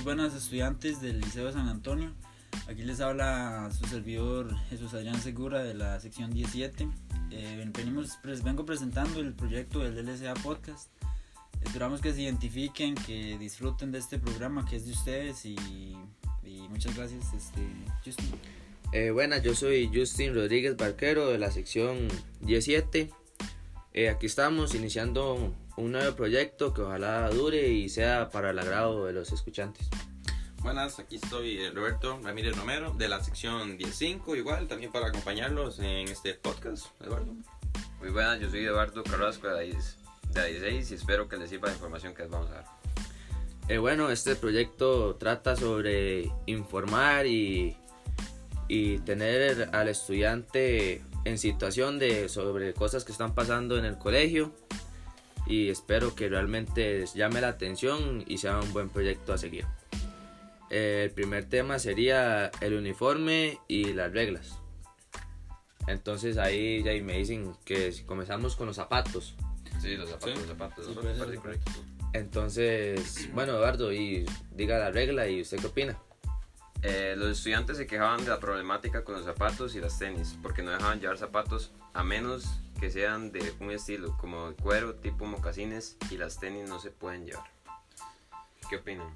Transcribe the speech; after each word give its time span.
muy 0.00 0.14
buenas 0.16 0.34
estudiantes 0.34 1.02
del 1.02 1.20
Liceo 1.20 1.44
de 1.44 1.52
San 1.52 1.68
Antonio. 1.68 2.14
Aquí 2.68 2.84
les 2.84 3.02
habla 3.02 3.70
su 3.70 3.84
servidor 3.86 4.56
Jesús 4.70 4.94
Adrián 4.94 5.20
Segura 5.20 5.62
de 5.62 5.74
la 5.74 6.00
sección 6.00 6.32
17. 6.32 6.88
Eh, 7.30 7.70
venimos, 7.76 8.18
vengo 8.42 8.64
presentando 8.64 9.20
el 9.20 9.34
proyecto 9.34 9.80
del 9.80 10.06
LSA 10.06 10.32
Podcast. 10.34 10.90
Esperamos 11.62 12.00
que 12.00 12.14
se 12.14 12.22
identifiquen, 12.22 12.94
que 12.94 13.36
disfruten 13.36 13.92
de 13.92 13.98
este 13.98 14.18
programa 14.18 14.64
que 14.64 14.76
es 14.76 14.86
de 14.86 14.92
ustedes 14.92 15.44
y, 15.44 15.54
muchas 16.70 16.96
gracias, 16.96 17.34
este, 17.34 17.60
Justin. 18.02 18.32
Eh, 18.92 19.10
buenas, 19.10 19.42
yo 19.42 19.54
soy 19.54 19.90
Justin 19.92 20.34
Rodríguez 20.34 20.78
Barquero 20.78 21.28
de 21.28 21.36
la 21.36 21.50
sección 21.50 22.08
17. 22.40 23.10
Eh, 23.92 24.08
aquí 24.08 24.24
estamos 24.24 24.74
iniciando 24.74 25.54
un 25.80 25.92
nuevo 25.92 26.14
proyecto 26.14 26.74
que 26.74 26.82
ojalá 26.82 27.28
dure 27.30 27.68
y 27.68 27.88
sea 27.88 28.28
para 28.30 28.50
el 28.50 28.58
agrado 28.58 29.06
de 29.06 29.12
los 29.12 29.32
escuchantes. 29.32 29.88
Buenas, 30.58 30.98
aquí 30.98 31.16
estoy 31.16 31.58
eh, 31.58 31.70
Roberto 31.70 32.20
Ramírez 32.22 32.54
Romero 32.54 32.92
de 32.92 33.08
la 33.08 33.24
sección 33.24 33.78
15, 33.78 34.20
igual 34.36 34.68
también 34.68 34.92
para 34.92 35.06
acompañarlos 35.06 35.78
en 35.78 36.06
este 36.08 36.34
podcast, 36.34 36.86
Eduardo. 37.00 37.32
Muy 37.98 38.10
buenas, 38.10 38.40
yo 38.40 38.50
soy 38.50 38.64
Eduardo 38.64 39.02
Carrasco 39.02 39.48
de 39.48 39.72
la, 40.34 40.42
de 40.42 40.48
16 40.50 40.90
y 40.90 40.94
espero 40.94 41.28
que 41.28 41.38
les 41.38 41.48
sirva 41.48 41.68
la 41.68 41.74
información 41.74 42.14
que 42.14 42.22
les 42.22 42.30
vamos 42.30 42.50
a 42.50 42.54
dar. 42.54 42.64
Eh, 43.68 43.78
bueno, 43.78 44.10
este 44.10 44.36
proyecto 44.36 45.14
trata 45.16 45.56
sobre 45.56 46.30
informar 46.44 47.26
y, 47.26 47.74
y 48.68 48.98
tener 48.98 49.70
al 49.72 49.88
estudiante 49.88 51.02
en 51.24 51.38
situación 51.38 51.98
de 51.98 52.28
sobre 52.28 52.74
cosas 52.74 53.04
que 53.04 53.12
están 53.12 53.34
pasando 53.34 53.78
en 53.78 53.86
el 53.86 53.96
colegio 53.96 54.52
y 55.50 55.68
espero 55.68 56.14
que 56.14 56.28
realmente 56.28 57.04
llame 57.12 57.40
la 57.40 57.48
atención 57.48 58.22
y 58.28 58.38
sea 58.38 58.60
un 58.60 58.72
buen 58.72 58.88
proyecto 58.88 59.32
a 59.32 59.38
seguir. 59.38 59.66
El 60.70 61.10
primer 61.10 61.46
tema 61.46 61.80
sería 61.80 62.52
el 62.60 62.74
uniforme 62.74 63.58
y 63.66 63.92
las 63.92 64.12
reglas. 64.12 64.60
Entonces 65.88 66.38
ahí 66.38 66.84
ya 66.84 66.92
me 67.02 67.18
dicen 67.18 67.52
que 67.64 67.90
si 67.90 68.04
comenzamos 68.04 68.54
con 68.54 68.68
los 68.68 68.76
zapatos. 68.76 69.34
Sí, 69.80 69.96
los 69.96 70.10
zapatos, 70.10 70.38
los 70.38 70.46
zapatos, 70.46 70.86
Entonces, 72.12 73.28
bueno 73.34 73.54
Eduardo, 73.54 73.92
y 73.92 74.24
diga 74.54 74.78
la 74.78 74.92
regla 74.92 75.28
y 75.28 75.40
usted 75.40 75.58
qué 75.58 75.66
opina. 75.66 75.98
Eh, 76.82 77.14
los 77.16 77.36
estudiantes 77.36 77.76
se 77.76 77.86
quejaban 77.86 78.24
de 78.24 78.30
la 78.30 78.40
problemática 78.40 79.04
con 79.04 79.16
los 79.16 79.24
zapatos 79.24 79.74
y 79.74 79.80
las 79.80 79.98
tenis, 79.98 80.36
porque 80.42 80.62
no 80.62 80.70
dejaban 80.70 81.00
llevar 81.00 81.18
zapatos 81.18 81.72
a 81.92 82.02
menos 82.02 82.44
que 82.78 82.90
sean 82.90 83.32
de 83.32 83.52
un 83.60 83.70
estilo 83.70 84.16
como 84.16 84.48
el 84.48 84.54
cuero, 84.54 84.94
tipo 84.94 85.26
mocasines, 85.26 85.96
y 86.10 86.16
las 86.16 86.40
tenis 86.40 86.68
no 86.68 86.80
se 86.80 86.90
pueden 86.90 87.26
llevar. 87.26 87.50
¿Qué 88.68 88.76
opinan? 88.76 89.08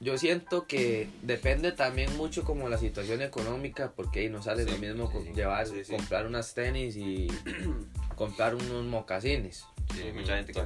yo 0.00 0.18
siento 0.18 0.66
que 0.66 1.08
depende 1.22 1.72
también 1.72 2.14
mucho 2.16 2.44
como 2.44 2.68
la 2.68 2.78
situación 2.78 3.22
económica, 3.22 3.92
porque 3.94 4.20
ahí 4.20 4.28
no 4.28 4.42
sale 4.42 4.64
lo 4.64 4.76
mismo 4.76 5.10
llevar, 5.34 5.66
comprar 5.88 6.26
unas 6.26 6.52
tenis 6.52 6.96
y 6.96 7.28
comprar 8.16 8.54
unos 8.54 8.84
mocasines. 8.84 9.64
Sí, 9.94 10.10
mucha 10.12 10.36
gente 10.36 10.52
que 10.52 10.60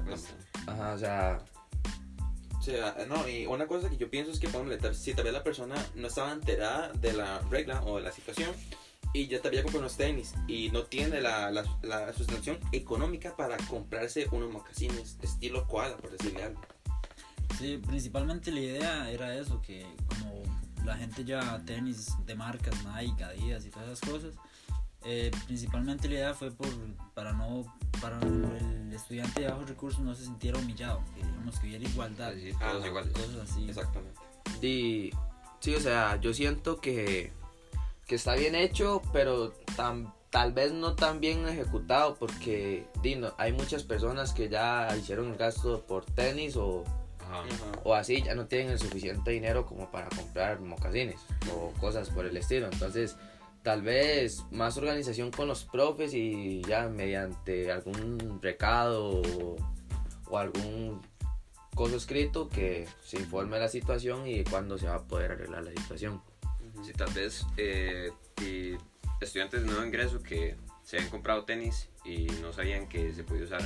Ajá, 0.67 0.93
o 0.93 0.99
sea, 0.99 1.39
no, 3.09 3.29
y 3.29 3.47
una 3.47 3.67
cosa 3.67 3.89
que 3.89 3.97
yo 3.97 4.11
pienso 4.11 4.33
es 4.33 4.41
que, 4.41 4.49
si 4.95 5.15
tal 5.15 5.33
la 5.33 5.43
persona 5.43 5.75
no 5.95 6.09
estaba 6.09 6.33
enterada 6.33 6.93
de 6.93 7.13
la 7.13 7.41
regla 7.51 7.83
o 7.85 7.97
de 7.97 8.03
la 8.03 8.13
situación 8.13 8.51
y 9.15 9.27
ya 9.27 9.41
te 9.41 9.49
había 9.49 9.63
comprado 9.63 9.87
unos 9.87 9.97
tenis 9.97 10.35
y 10.47 10.71
no 10.71 10.85
tiene 10.85 11.21
la, 11.21 11.51
la, 11.51 11.65
la 11.83 12.13
económica 12.73 13.35
para 13.37 13.57
comprarse 13.69 14.27
unos 14.33 14.51
mocasines 14.51 15.19
estilo 15.23 15.67
koala, 15.67 15.97
por 15.97 16.11
decirle 16.11 16.43
algo. 16.43 16.61
Sí, 17.59 17.81
principalmente 17.85 18.53
la 18.53 18.61
idea 18.61 19.11
era 19.11 19.35
eso, 19.35 19.61
que 19.63 19.87
como 20.09 20.43
la 20.85 20.97
gente 20.97 21.25
ya 21.25 21.63
tenis 21.65 22.15
de 22.27 22.35
marcas 22.35 22.75
Nike, 22.85 23.25
Adidas 23.25 23.65
y 23.65 23.71
todas 23.71 23.89
esas 23.91 24.11
cosas, 24.11 24.35
eh, 25.05 25.31
principalmente 25.47 26.09
la 26.09 26.15
idea 26.15 26.35
fue 26.35 26.51
por, 26.51 26.69
para 27.15 27.33
no 27.33 27.65
para 28.01 28.19
el 28.21 28.93
estudiante 28.93 29.43
de 29.43 29.49
bajos 29.49 29.69
recursos 29.69 30.01
no 30.01 30.15
se 30.15 30.25
sintiera 30.25 30.59
humillado, 30.59 31.03
que 31.15 31.25
digamos 31.25 31.59
que 31.59 31.67
hubiera 31.69 31.85
igualdad, 31.89 32.33
sí, 32.35 32.53
todos 32.59 32.87
iguales. 32.87 33.13
cosas 33.13 33.51
así. 33.51 33.69
Exactamente. 33.69 34.21
Y, 34.61 35.11
sí, 35.61 35.75
o 35.75 35.81
sea, 35.81 36.17
yo 36.21 36.35
siento 36.35 36.81
que, 36.81 37.33
que 38.07 38.15
está 38.17 38.35
bien 38.35 38.55
hecho, 38.55 39.03
pero 39.13 39.53
tan, 39.77 40.13
tal 40.31 40.53
vez 40.53 40.73
no 40.73 40.95
tan 40.95 41.21
bien 41.21 41.49
ejecutado, 41.49 42.17
porque 42.17 42.87
Dino, 43.03 43.33
hay 43.39 43.53
muchas 43.53 43.85
personas 43.85 44.33
que 44.33 44.49
ya 44.49 44.89
hicieron 44.97 45.29
el 45.29 45.37
gasto 45.37 45.85
por 45.87 46.05
tenis 46.05 46.57
o, 46.57 46.85
o 47.85 47.95
así, 47.95 48.23
ya 48.23 48.35
no 48.35 48.47
tienen 48.47 48.71
el 48.73 48.79
suficiente 48.79 49.31
dinero 49.31 49.65
como 49.65 49.91
para 49.91 50.09
comprar 50.09 50.61
mocasines 50.61 51.21
o 51.55 51.73
cosas 51.81 52.11
por 52.11 52.27
el 52.27 52.37
estilo. 52.37 52.69
Entonces, 52.71 53.17
tal 53.69 53.83
vez 53.83 54.47
más 54.51 54.79
organización 54.79 55.31
con 55.31 55.47
los 55.47 55.65
profes 55.65 56.15
y 56.15 56.63
ya 56.63 56.89
mediante 56.89 57.71
algún 57.71 58.41
recado 58.41 59.21
o, 60.31 60.39
algún 60.39 61.03
cosa 61.75 61.97
escrito 61.97 62.49
que 62.49 62.89
se 63.05 63.19
informe 63.19 63.59
la 63.59 63.69
situación 63.69 64.27
y 64.27 64.43
cuándo 64.45 64.79
se 64.79 64.87
va 64.87 64.95
a 64.95 65.03
poder 65.03 65.33
arreglar 65.33 65.65
la 65.65 65.71
situación. 65.73 66.23
Si 66.83 66.95
tal 66.95 67.13
vez 67.13 67.45
eh, 67.59 68.11
estudiantes 69.21 69.61
de 69.61 69.67
nuevo 69.67 69.85
ingreso 69.85 70.23
que 70.23 70.57
se 70.83 70.97
habían 70.97 71.11
comprado 71.11 71.45
tenis 71.45 71.91
y 72.07 72.25
no 72.41 72.55
sabían 72.55 72.89
que 72.89 73.13
se 73.13 73.23
podía 73.23 73.45
usar 73.45 73.61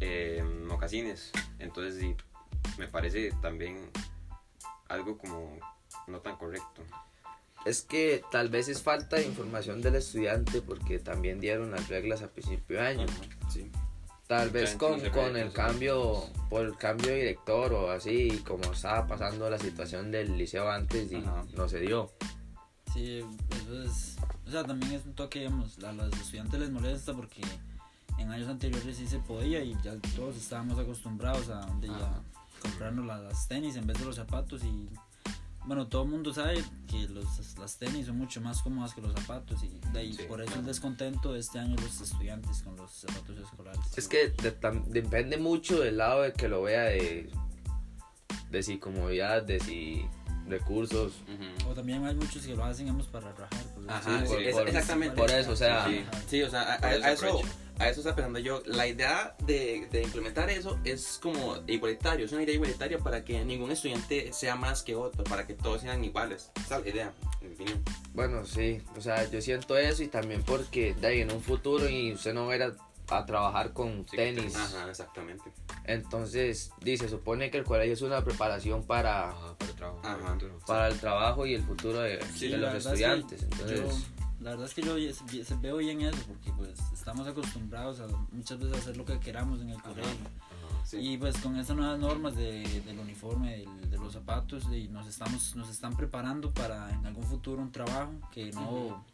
eh, 0.00 0.42
mocasines, 0.66 1.30
entonces 1.60 2.04
me 2.78 2.88
parece 2.88 3.30
también 3.40 3.78
algo 4.88 5.16
como 5.18 5.56
no 6.08 6.18
tan 6.18 6.36
correcto 6.36 6.82
es 7.64 7.82
que 7.82 8.22
tal 8.30 8.48
vez 8.48 8.68
es 8.68 8.82
falta 8.82 9.16
de 9.16 9.26
información 9.26 9.80
del 9.80 9.96
estudiante 9.96 10.62
porque 10.62 10.98
también 10.98 11.40
dieron 11.40 11.70
las 11.70 11.88
reglas 11.88 12.22
a 12.22 12.28
principio 12.28 12.78
de 12.78 12.86
año. 12.86 13.06
Tal 14.26 14.50
vez 14.50 14.76
con, 14.76 15.00
con 15.10 15.36
el 15.36 15.52
cambio, 15.52 16.24
por 16.48 16.64
el 16.64 16.76
cambio 16.76 17.10
de 17.10 17.16
director 17.16 17.72
o 17.74 17.90
así, 17.90 18.42
como 18.46 18.72
estaba 18.72 19.06
pasando 19.06 19.50
la 19.50 19.58
situación 19.58 20.10
del 20.10 20.38
liceo 20.38 20.70
antes 20.70 21.12
y 21.12 21.22
no 21.54 21.68
se 21.68 21.80
dio. 21.80 22.10
Sí, 22.92 23.24
eso 23.50 23.82
es, 23.82 24.16
o 24.46 24.50
sea, 24.50 24.64
también 24.64 24.92
es 24.92 25.04
un 25.06 25.14
toque, 25.14 25.40
digamos, 25.40 25.78
a 25.82 25.92
los 25.92 26.12
estudiantes 26.12 26.60
les 26.60 26.70
molesta 26.70 27.14
porque 27.14 27.40
en 28.18 28.30
años 28.30 28.48
anteriores 28.48 28.96
sí 28.96 29.06
se 29.06 29.18
podía 29.18 29.62
y 29.62 29.76
ya 29.82 29.96
todos 30.14 30.36
estábamos 30.36 30.78
acostumbrados 30.78 31.48
a, 31.48 31.60
a 31.60 32.22
comprarnos 32.60 33.06
las 33.06 33.48
tenis 33.48 33.76
en 33.76 33.86
vez 33.86 33.98
de 33.98 34.04
los 34.04 34.16
zapatos 34.16 34.62
y 34.64 34.88
bueno, 35.64 35.86
todo 35.86 36.02
el 36.02 36.08
mundo 36.08 36.32
sabe 36.32 36.62
que 36.88 37.08
los, 37.08 37.56
las 37.58 37.78
tenis 37.78 38.06
son 38.06 38.18
mucho 38.18 38.40
más 38.40 38.62
cómodas 38.62 38.94
que 38.94 39.00
los 39.00 39.12
zapatos 39.12 39.62
y 39.62 39.68
de 39.92 39.98
ahí, 39.98 40.16
por 40.28 40.42
eso 40.42 40.54
el 40.58 40.64
descontento 40.64 41.32
de 41.32 41.40
este 41.40 41.58
año 41.58 41.76
los 41.76 42.00
estudiantes 42.00 42.62
con 42.62 42.76
los 42.76 42.90
zapatos 42.90 43.38
escolares. 43.38 43.80
Es 43.96 44.08
que 44.08 44.34
depende 44.88 45.36
mucho 45.36 45.80
del 45.80 45.98
lado 45.98 46.22
de 46.22 46.32
que 46.32 46.48
lo 46.48 46.62
vea 46.62 46.82
de, 46.82 47.30
de 48.50 48.62
si 48.62 48.78
comodidad, 48.78 49.42
de 49.42 49.60
si 49.60 50.06
recursos. 50.48 51.12
O 51.68 51.74
también 51.74 52.04
hay 52.04 52.14
muchos 52.14 52.44
que 52.44 52.54
lo 52.54 52.64
hacen 52.64 52.96
para 53.10 53.32
rajar. 53.32 53.64
Ajá, 53.88 54.26
sí, 54.26 54.34
exactamente. 54.34 55.16
Por 55.16 55.30
eso, 55.30 55.52
o 55.52 55.56
sea. 55.56 55.86
Sí, 56.28 56.42
o 56.42 56.50
sea, 56.50 56.78
a, 56.82 57.12
eso, 57.12 57.40
a 57.82 57.88
eso 57.88 58.00
está 58.00 58.14
pensando 58.14 58.38
yo. 58.38 58.62
La 58.64 58.86
idea 58.86 59.34
de, 59.44 59.88
de, 59.90 60.02
implementar 60.02 60.48
eso 60.50 60.78
es 60.84 61.18
como 61.20 61.56
igualitario, 61.66 62.24
es 62.24 62.32
una 62.32 62.44
idea 62.44 62.54
igualitaria 62.54 62.98
para 62.98 63.24
que 63.24 63.44
ningún 63.44 63.72
estudiante 63.72 64.32
sea 64.32 64.54
más 64.54 64.82
que 64.82 64.94
otro, 64.94 65.24
para 65.24 65.46
que 65.46 65.54
todos 65.54 65.82
sean 65.82 66.04
iguales. 66.04 66.50
Esa 66.64 66.78
es 66.78 66.84
la 66.84 66.90
idea, 66.90 67.12
en 67.40 67.48
mi 67.48 67.54
opinión. 67.54 67.82
Bueno, 68.14 68.44
sí, 68.44 68.80
o 68.96 69.00
sea, 69.00 69.28
yo 69.28 69.40
siento 69.40 69.76
eso 69.76 70.02
y 70.02 70.08
también 70.08 70.42
porque 70.42 70.94
de 70.94 71.06
ahí 71.06 71.20
en 71.22 71.32
un 71.32 71.42
futuro 71.42 71.88
y 71.88 72.12
usted 72.12 72.32
no 72.32 72.46
va 72.46 72.52
a 72.52 72.56
ir 72.56 72.62
a, 72.62 72.76
trabajar 73.26 73.74
con 73.74 74.06
tenis. 74.06 74.56
Ajá, 74.56 74.88
exactamente. 74.88 75.52
Entonces, 75.84 76.70
dice, 76.80 77.10
supone 77.10 77.50
que 77.50 77.58
el 77.58 77.64
colegio 77.64 77.92
es 77.92 78.00
una 78.00 78.24
preparación 78.24 78.84
para, 78.84 79.34
para, 79.58 79.68
el, 79.68 79.74
trabajo, 79.76 80.58
para 80.66 80.88
el 80.88 80.98
trabajo 80.98 81.44
y 81.44 81.54
el 81.54 81.62
futuro 81.62 82.00
de, 82.00 82.18
los 82.56 82.74
estudiantes. 82.74 83.42
Entonces, 83.42 83.80
la 84.42 84.50
verdad 84.50 84.66
es 84.66 84.74
que 84.74 84.82
yo 84.82 84.96
veo 85.60 85.76
bien 85.78 86.02
eso 86.02 86.18
porque 86.26 86.52
pues 86.56 86.78
estamos 86.92 87.26
acostumbrados 87.26 88.00
a 88.00 88.06
muchas 88.32 88.58
veces 88.58 88.74
a 88.74 88.78
hacer 88.78 88.96
lo 88.96 89.04
que 89.04 89.18
queramos 89.20 89.60
en 89.60 89.70
el 89.70 89.80
colegio. 89.82 90.10
Y 90.92 91.16
pues 91.16 91.38
con 91.38 91.56
estas 91.56 91.76
nuevas 91.76 91.98
normas 91.98 92.36
de, 92.36 92.82
del 92.84 92.98
uniforme, 92.98 93.64
de 93.88 93.96
los 93.96 94.12
zapatos, 94.12 94.64
y 94.72 94.88
nos 94.88 95.06
estamos 95.06 95.56
nos 95.56 95.70
están 95.70 95.96
preparando 95.96 96.52
para 96.52 96.90
en 96.90 97.06
algún 97.06 97.24
futuro 97.24 97.62
un 97.62 97.72
trabajo 97.72 98.12
que 98.30 98.50
no 98.50 99.04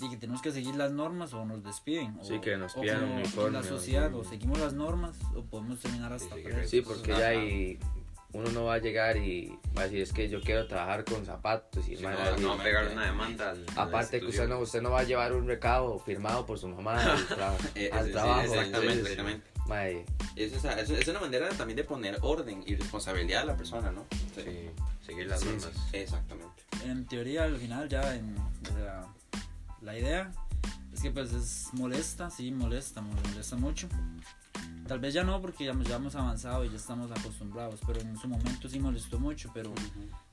y 0.00 0.10
que 0.10 0.16
tenemos 0.16 0.42
que 0.42 0.52
seguir 0.52 0.74
las 0.76 0.92
normas 0.92 1.32
o 1.34 1.44
nos 1.44 1.64
despiden. 1.64 2.18
Sí, 2.22 2.40
que 2.40 2.56
nos 2.56 2.74
pidan 2.74 3.04
un 3.04 3.10
uniforme. 3.12 3.50
La 3.50 3.62
sociedad, 3.62 4.14
o, 4.14 4.22
seguimos 4.22 4.58
las 4.58 4.74
normas 4.74 5.16
o 5.34 5.42
podemos 5.42 5.80
terminar 5.80 6.12
hasta 6.12 6.36
Sí, 6.66 6.82
porque 6.82 7.08
ya 7.08 7.28
hay 7.28 7.78
uno 8.32 8.50
no 8.50 8.64
va 8.64 8.74
a 8.74 8.78
llegar 8.78 9.16
y 9.16 9.48
va 9.76 9.82
a 9.82 9.84
decir 9.84 10.02
es 10.02 10.12
que 10.12 10.28
yo 10.28 10.40
quiero 10.42 10.66
trabajar 10.66 11.04
con 11.04 11.24
zapatos 11.24 11.88
y 11.88 11.96
Sí, 11.96 12.02
no, 12.02 12.10
va 12.10 12.22
a 12.24 12.30
decir, 12.30 12.42
no 12.46 12.48
va 12.56 12.60
a 12.60 12.64
pegar 12.64 12.88
una 12.92 13.06
demanda 13.06 13.50
al- 13.50 13.64
la 13.74 13.82
aparte 13.82 14.20
que 14.20 14.26
usted 14.26 14.46
no, 14.48 14.58
usted 14.58 14.82
no 14.82 14.90
va 14.90 15.00
a 15.00 15.04
llevar 15.04 15.32
un 15.32 15.46
recado 15.46 15.98
firmado 15.98 16.44
por 16.44 16.58
su 16.58 16.68
mamá 16.68 17.00
al, 17.02 17.28
tra- 17.28 17.56
Eh, 17.74 17.88
al 17.92 18.00
sí, 18.00 18.06
sí, 18.06 18.12
trabajo. 18.12 18.42
exactamente, 18.54 19.00
exactamente. 19.00 19.46
mae, 19.66 20.04
Es, 20.36 20.54
o 20.54 20.60
sea, 20.60 20.72
es, 20.78 20.90
es 20.90 21.08
una 21.08 21.20
manera 21.20 21.48
también 21.50 21.76
de 21.76 21.84
poner 21.84 22.18
orden 22.22 22.62
y 22.66 22.76
responsabilidad 22.76 23.42
a 23.42 23.46
la 23.46 23.56
persona, 23.56 23.90
¿no? 23.90 24.04
Sí, 24.34 24.70
seguir 25.06 25.26
las 25.26 25.40
Sí, 25.40 25.46
normas. 25.46 25.70
Exactamente. 25.92 26.62
En 26.84 27.06
teoría, 27.06 27.44
al 27.44 27.56
final, 27.56 27.88
ya 27.88 28.14
en 28.14 28.36
o 28.36 28.72
sea, 28.76 29.06
la 29.80 29.98
idea 29.98 30.30
es 30.92 31.00
que 31.00 31.10
pues 31.10 31.32
es 31.32 31.68
molesta, 31.72 32.28
sí, 32.30 32.50
molesta, 32.50 33.00
mo- 33.00 33.14
molesta 33.30 33.56
mucho. 33.56 33.88
Tal 34.88 35.00
vez 35.00 35.12
ya 35.12 35.22
no, 35.22 35.40
porque 35.42 35.66
ya, 35.66 35.74
ya 35.86 35.96
hemos 35.96 36.14
avanzado 36.14 36.64
y 36.64 36.70
ya 36.70 36.76
estamos 36.76 37.10
acostumbrados, 37.10 37.78
pero 37.86 38.00
en 38.00 38.16
su 38.16 38.26
momento 38.26 38.70
sí 38.70 38.80
molestó 38.80 39.20
mucho, 39.20 39.50
pero 39.52 39.70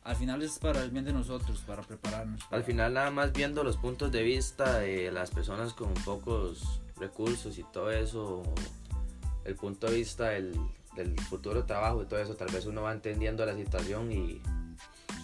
al 0.04 0.16
final 0.16 0.42
es 0.42 0.58
para 0.60 0.82
el 0.82 0.92
bien 0.92 1.04
de 1.04 1.12
nosotros, 1.12 1.62
para 1.68 1.82
prepararnos. 1.82 2.42
Al 2.52 2.64
final 2.64 2.94
nada 2.94 3.12
más 3.12 3.34
viendo 3.34 3.66
los 3.66 3.76
puntos 3.76 4.14
de 4.14 4.24
vista 4.24 4.80
de 4.80 5.12
las 5.12 5.30
personas 5.30 5.74
con 5.74 5.94
pocos 6.06 6.82
recursos 6.96 7.58
y 7.58 7.64
todo 7.74 7.92
eso, 7.92 8.44
el 9.44 9.56
punto 9.56 9.88
de 9.88 9.98
vista 9.98 10.30
del, 10.30 10.58
del 10.96 11.20
futuro 11.20 11.66
trabajo 11.66 12.04
y 12.04 12.06
todo 12.06 12.22
eso, 12.22 12.36
tal 12.36 12.48
vez 12.54 12.66
uno 12.66 12.84
va 12.84 12.94
entendiendo 12.94 13.46
la 13.46 13.56
situación 13.56 14.10
y... 14.12 14.42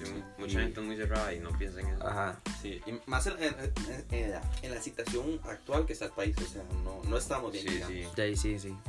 Sí, 0.06 0.12
mu- 0.12 0.24
mucha 0.46 0.60
gente 0.60 0.80
es 0.82 0.86
muy 0.88 0.96
cerrada 0.96 1.34
y 1.34 1.40
no 1.40 1.50
piensa 1.58 1.80
en 1.82 1.88
eso. 1.88 2.08
Ajá. 2.08 2.40
Sí, 2.62 2.82
y 2.86 3.00
más 3.10 3.28
en, 3.28 3.34
en- 3.44 3.56
en- 3.60 4.06
en 4.12 4.32
la, 4.32 4.42
en 4.62 4.72
la 4.76 4.82
situación 4.82 5.40
actual 5.44 5.86
que 5.86 5.94
está 5.94 6.06
el 6.06 6.12
país, 6.12 6.36
o 6.38 6.46
sea, 6.46 6.64
no, 6.84 7.02
no 7.04 7.18
estamos 7.18 7.52
bien. 7.52 7.66
Sí, 7.68 7.74
digamos. 7.76 7.94
sí, 8.16 8.36
Sí, 8.36 8.60
sí, 8.60 8.70
no. 8.70 8.82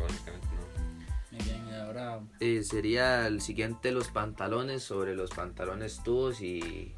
Muy 1.31 1.43
bien, 1.44 1.67
y 1.70 1.75
ahora 1.75 2.20
Eh, 2.41 2.62
sería 2.62 3.26
el 3.26 3.41
siguiente 3.41 3.91
los 3.93 4.09
pantalones 4.09 4.82
sobre 4.82 5.14
los 5.14 5.31
pantalones 5.31 6.03
tubos 6.03 6.41
y, 6.43 6.94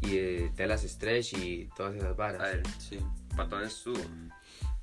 y 0.00 0.16
eh, 0.16 0.52
telas 0.56 0.82
stretch 0.82 1.34
y 1.34 1.68
todas 1.76 1.94
esas 1.94 2.16
varas. 2.16 2.40
A 2.40 2.44
ver, 2.46 2.62
Sí. 2.78 2.98
pantalones 3.36 3.82
tubo. 3.82 4.00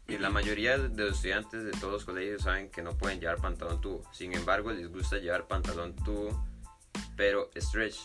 Y 0.08 0.18
la 0.18 0.30
mayoría 0.30 0.78
de 0.78 1.04
los 1.06 1.16
estudiantes 1.16 1.64
de 1.64 1.72
todos 1.72 1.94
los 1.94 2.06
colegios 2.06 2.42
saben 2.44 2.70
que 2.70 2.82
no 2.82 2.98
pueden 2.98 3.20
llevar 3.20 3.38
pantalón 3.38 3.80
tubo. 3.82 4.04
Sin 4.12 4.34
embargo, 4.34 4.72
les 4.72 4.92
gusta 4.92 5.18
llevar 5.18 5.48
pantalón 5.48 5.96
tubo, 5.96 6.46
pero 7.16 7.50
stretch. 7.56 7.98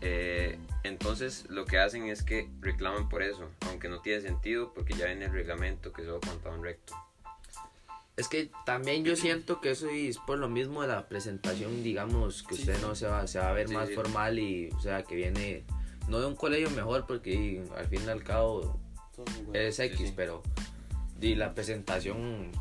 Eh, 0.00 0.58
entonces, 0.84 1.46
lo 1.48 1.64
que 1.64 1.78
hacen 1.78 2.06
es 2.08 2.22
que 2.22 2.48
reclaman 2.60 3.08
por 3.08 3.22
eso, 3.22 3.50
aunque 3.68 3.88
no 3.88 4.00
tiene 4.02 4.20
sentido 4.22 4.72
porque 4.74 4.94
ya 4.94 5.06
viene 5.06 5.24
el 5.26 5.32
reglamento 5.32 5.92
que 5.92 6.02
solo 6.04 6.20
pantalón 6.20 6.62
recto. 6.62 6.94
Es 8.16 8.28
que 8.28 8.50
también 8.64 9.04
yo 9.04 9.14
siento 9.14 9.60
que 9.60 9.70
eso 9.72 9.88
es 9.90 10.16
por 10.18 10.38
lo 10.38 10.48
mismo 10.48 10.80
de 10.82 10.88
la 10.88 11.06
presentación, 11.06 11.82
digamos, 11.82 12.42
que 12.44 12.54
Sí, 12.54 12.62
usted 12.62 12.76
sí. 12.76 12.82
no 12.82 12.94
se 12.94 13.06
va, 13.06 13.26
se 13.26 13.38
va 13.38 13.50
a 13.50 13.52
ver 13.52 13.68
Sí, 13.68 13.74
más 13.74 13.88
sí. 13.88 13.94
formal 13.94 14.38
y, 14.38 14.70
o 14.70 14.80
sea, 14.80 15.02
que 15.02 15.14
viene, 15.14 15.64
no 16.08 16.20
de 16.20 16.26
un 16.26 16.34
colegio 16.36 16.70
mejor, 16.70 17.06
porque 17.06 17.34
y, 17.34 17.62
al 17.76 17.86
fin 17.88 18.00
y 18.06 18.08
al 18.08 18.22
cabo 18.24 18.78
es 19.52 19.78
X, 19.78 19.98
Sí, 19.98 20.06
sí. 20.06 20.12
pero 20.16 20.42
y 21.20 21.34
la 21.34 21.54
presentación, 21.54 22.52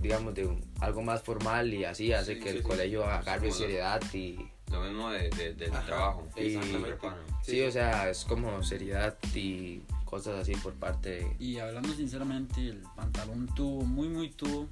digamos, 0.00 0.34
de 0.34 0.46
un- 0.46 0.62
algo 0.80 1.00
más 1.02 1.22
formal 1.22 1.72
y 1.72 1.84
así 1.84 2.12
hace 2.12 2.34
Sí, 2.34 2.40
que 2.40 2.50
sí, 2.50 2.56
el 2.56 2.62
sí. 2.62 2.68
colegio 2.68 3.04
agarre 3.04 3.50
seriedad 3.50 4.02
y, 4.12 4.38
Lo 4.70 4.80
mismo 4.82 5.10
de, 5.10 5.30
de- 5.30 5.54
del 5.54 5.72
Ajá, 5.72 5.86
trabajo. 5.86 6.28
y- 6.36 6.40
exactamente. 6.40 6.88
preparan. 6.88 7.18
sí, 7.42 7.62
o 7.62 7.70
sea, 7.72 8.10
es 8.10 8.24
como 8.24 8.62
seriedad 8.62 9.16
y 9.34 9.80
cosas 10.04 10.40
así 10.40 10.54
por 10.56 10.74
parte 10.74 11.10
de... 11.10 11.36
Y 11.38 11.58
hablando 11.58 11.92
sinceramente, 11.94 12.60
el 12.68 12.82
pantalón 12.96 13.46
tubo, 13.54 13.84
muy 13.84 14.08
muy 14.08 14.30
tubo, 14.30 14.66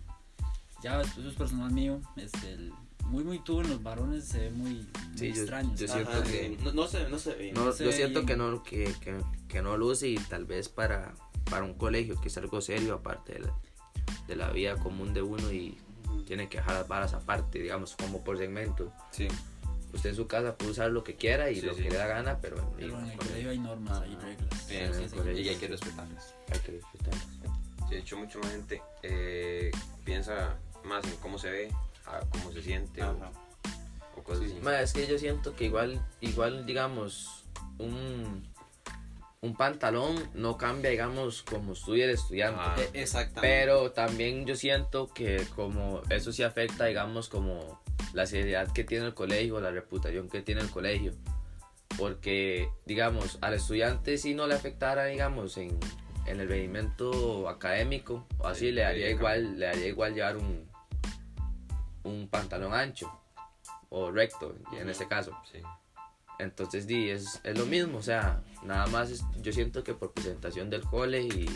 ya 0.83 1.01
eso 1.01 1.27
es 1.29 1.35
personal 1.35 1.71
mío, 1.73 2.01
este, 2.17 2.53
el 2.53 2.73
muy 3.07 3.23
muy 3.25 3.39
tubo 3.39 3.61
en 3.63 3.71
los 3.71 3.83
varones 3.83 4.25
se 4.25 4.39
ve 4.41 4.51
muy, 4.51 4.75
muy 4.75 4.87
Sí, 5.19 5.33
yo- 5.33 5.41
extraño. 5.43 5.75
yo 5.77 5.87
siento 5.89 6.23
que- 6.25 6.59
no, 6.63 6.73
no 6.73 6.87
se, 6.89 7.09
no 7.09 7.19
se 7.19 7.35
ve. 7.35 7.53
No, 7.53 7.73
se 7.73 7.85
yo 7.85 7.91
ve 7.91 7.97
siento 7.97 8.21
bien. 8.21 8.27
que 8.27 8.37
no, 8.37 8.63
que, 8.63 8.85
que, 9.01 9.17
que 9.49 9.63
no 9.63 9.77
luce 9.77 10.09
y 10.09 10.17
tal 10.17 10.45
vez 10.45 10.69
para, 10.69 11.15
para 11.49 11.65
un 11.65 11.75
colegio 11.75 12.21
que 12.21 12.29
es 12.29 12.37
algo 12.37 12.61
serio 12.61 12.95
aparte 12.95 13.35
de 13.35 13.41
la, 13.41 13.55
de 14.27 14.37
la 14.37 14.51
vida 14.51 14.77
común 14.77 15.15
de 15.15 15.23
uno 15.23 15.53
y 15.53 15.79
tiene 16.27 16.49
que 16.49 16.59
dejar 16.59 16.75
las 16.75 16.89
varas 16.89 17.15
aparte, 17.15 17.61
digamos, 17.61 17.95
como 17.97 18.25
por 18.25 18.37
segmento. 18.39 18.93
Sí. 19.13 19.29
Usted 19.97 20.11
en 20.11 20.17
su 20.17 20.27
casa 20.27 20.57
puede 20.57 20.71
usar 20.73 20.91
lo 20.91 21.03
que 21.03 21.15
quiera 21.17 21.51
y 21.51 21.57
Sí, 21.61 21.67
lo 21.67 21.75
sí. 21.75 21.83
que 21.83 21.91
le 21.91 21.97
da 21.97 22.07
gana, 22.07 22.39
pero, 22.41 22.59
en- 22.59 22.71
Pero 22.77 22.99
en 23.01 23.11
el 23.11 23.19
colegio 23.19 23.51
hay 23.51 23.59
normas, 23.59 24.01
hay 24.03 24.15
reglas. 24.15 24.69
Bien, 24.69 24.93
sí, 24.95 25.17
colegio. 25.17 25.43
Y 25.43 25.49
hay 25.49 25.57
que 25.57 25.69
respetarlas. 25.69 26.35
hay 26.53 26.59
que 26.61 26.73
respetarlo. 26.73 27.21
Sí, 27.89 27.95
de 27.95 27.99
hecho, 28.01 28.17
mucha 28.17 28.39
más 28.39 28.51
gente 28.51 28.83
eh, 29.03 29.71
piensa 30.05 30.57
más 30.85 31.05
en 31.05 31.17
cómo 31.17 31.39
se 31.39 31.51
ve, 31.51 31.73
a 32.07 32.21
cómo 32.31 32.53
se 32.53 32.63
siente 32.63 33.03
o, 33.03 33.17
cosas 34.23 34.45
Sí. 34.45 34.53
así. 34.53 34.61
Ma, 34.63 34.81
es 34.81 34.93
que 34.93 35.07
yo 35.07 35.19
siento 35.19 35.55
que 35.55 35.65
igual, 35.65 36.05
igual 36.21 36.67
digamos, 36.67 37.45
un, 37.79 38.47
un 39.41 39.57
pantalón 39.57 40.17
no 40.35 40.57
cambia, 40.57 40.91
digamos, 40.91 41.43
como 41.43 41.73
estudia 41.75 42.05
el 42.07 42.11
estudiante. 42.11 42.61
Ah. 42.63 42.75
E- 42.93 43.03
Exactamente. 43.03 43.41
Pero 43.41 43.93
también 43.93 44.45
yo 44.47 44.57
siento 44.57 45.09
que 45.13 45.47
como 45.55 46.03
eso 46.11 46.33
sí 46.33 46.43
afecta, 46.43 46.87
digamos, 46.87 47.29
como 47.29 47.81
la 48.17 48.27
seriedad 48.27 48.73
que 48.73 48.83
tiene 48.83 49.05
el 49.07 49.15
colegio, 49.15 49.61
la 49.61 49.71
reputación 49.71 50.29
que 50.31 50.41
tiene 50.41 50.63
el 50.63 50.71
colegio. 50.71 51.13
Porque, 51.99 52.71
digamos, 52.87 53.39
al 53.43 53.53
estudiante 53.55 54.17
si 54.17 54.35
no 54.35 54.47
le 54.47 54.55
afectara, 54.55 55.05
digamos, 55.05 55.57
en, 55.59 55.79
en 56.25 56.41
el 56.41 56.49
rendimiento 56.49 57.49
académico, 57.49 58.27
o 58.39 58.47
así 58.49 58.67
Sí, 58.67 58.73
le 58.73 58.81
daría 58.83 59.11
igual, 59.11 59.59
le 59.59 59.67
daría 59.67 59.87
igual 59.89 60.15
llevar 60.15 60.39
un, 60.39 60.67
un 62.05 62.29
pantalón 62.29 62.73
ancho 62.73 63.11
o 63.91 64.11
recto, 64.11 64.55
en 64.73 64.89
este 64.89 65.07
caso. 65.07 65.33
Sí. 65.53 65.59
Entonces, 66.39 66.87
di, 66.87 67.11
es, 67.11 67.41
es 67.45 67.57
lo 67.59 67.67
mismo, 67.67 67.99
o 67.99 68.03
sea, 68.03 68.43
nada 68.62 68.87
más 68.87 69.11
es- 69.11 69.25
yo 69.43 69.53
siento 69.53 69.85
que 69.85 69.93
por 69.95 70.12
presentación 70.12 70.71
del 70.71 70.83
cole 70.83 71.21
y, 71.23 71.49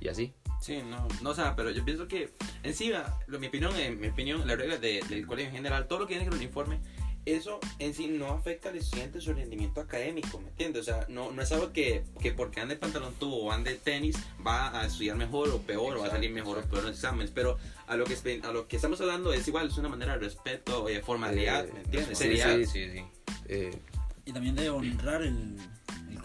y 0.00 0.08
así. 0.08 0.32
Sí, 0.60 0.82
no, 0.82 1.06
no, 1.22 1.30
o 1.30 1.34
sea, 1.34 1.54
pero 1.56 1.70
yo 1.70 1.84
pienso 1.84 2.08
que 2.08 2.30
en 2.62 2.74
sí, 2.74 2.92
mi 3.28 3.46
opinión, 3.46 3.74
en 3.76 4.00
mi 4.00 4.08
opinión, 4.08 4.46
las 4.46 4.58
reglas 4.58 4.80
de- 4.80 5.02
del 5.08 5.26
colegio 5.26 5.50
en 5.50 5.56
general, 5.56 5.86
todo 5.86 6.00
lo 6.00 6.06
que 6.06 6.14
tiene 6.14 6.24
que 6.24 6.30
ver 6.30 6.38
con 6.38 6.40
el 6.40 6.46
uniforme, 6.46 6.80
eso 7.26 7.60
en 7.78 7.92
sí 7.94 8.06
no 8.08 8.28
afecta 8.28 8.70
al 8.70 8.76
estudiante 8.76 9.20
su 9.20 9.34
rendimiento 9.34 9.80
académico, 9.82 10.40
¿me 10.40 10.48
entiendes? 10.48 10.82
O 10.82 10.84
sea, 10.84 11.04
no, 11.08 11.30
no 11.30 11.42
es 11.42 11.52
algo 11.52 11.72
que, 11.72 12.02
que 12.22 12.32
porque 12.32 12.60
ande 12.60 12.74
pantalón 12.76 13.12
tubo 13.14 13.44
o 13.44 13.52
ande 13.52 13.74
tenis 13.74 14.16
va 14.46 14.80
a 14.80 14.86
estudiar 14.86 15.16
mejor 15.16 15.48
o 15.50 15.58
peor 15.58 15.96
o 15.96 16.00
va 16.00 16.06
a 16.06 16.10
salir 16.10 16.30
mejor 16.30 16.56
exacto. 16.56 16.68
o 16.68 16.70
peor 16.70 16.84
en 16.84 16.86
los 16.90 16.96
exámenes, 16.96 17.30
pero 17.34 17.58
a 17.86 17.96
lo 17.96 18.04
que 18.06 18.40
a 18.42 18.52
lo 18.52 18.66
que 18.66 18.76
estamos 18.76 19.00
hablando 19.02 19.32
es 19.34 19.46
igual, 19.46 19.68
es 19.68 19.76
una 19.76 19.90
manera 19.90 20.14
de 20.14 20.20
respeto, 20.20 20.86
de 20.86 21.00
formalidad, 21.02 21.66
Eh, 21.66 21.70
¿me 21.74 21.80
entiendes? 21.80 22.18
sí, 22.18 22.36
sí. 22.36 22.66
sí, 22.66 22.90
sí. 22.92 23.04
Eh, 23.46 23.78
Y 24.24 24.32
también 24.32 24.54
de 24.56 24.70
honrar 24.70 25.22
el 25.22 25.56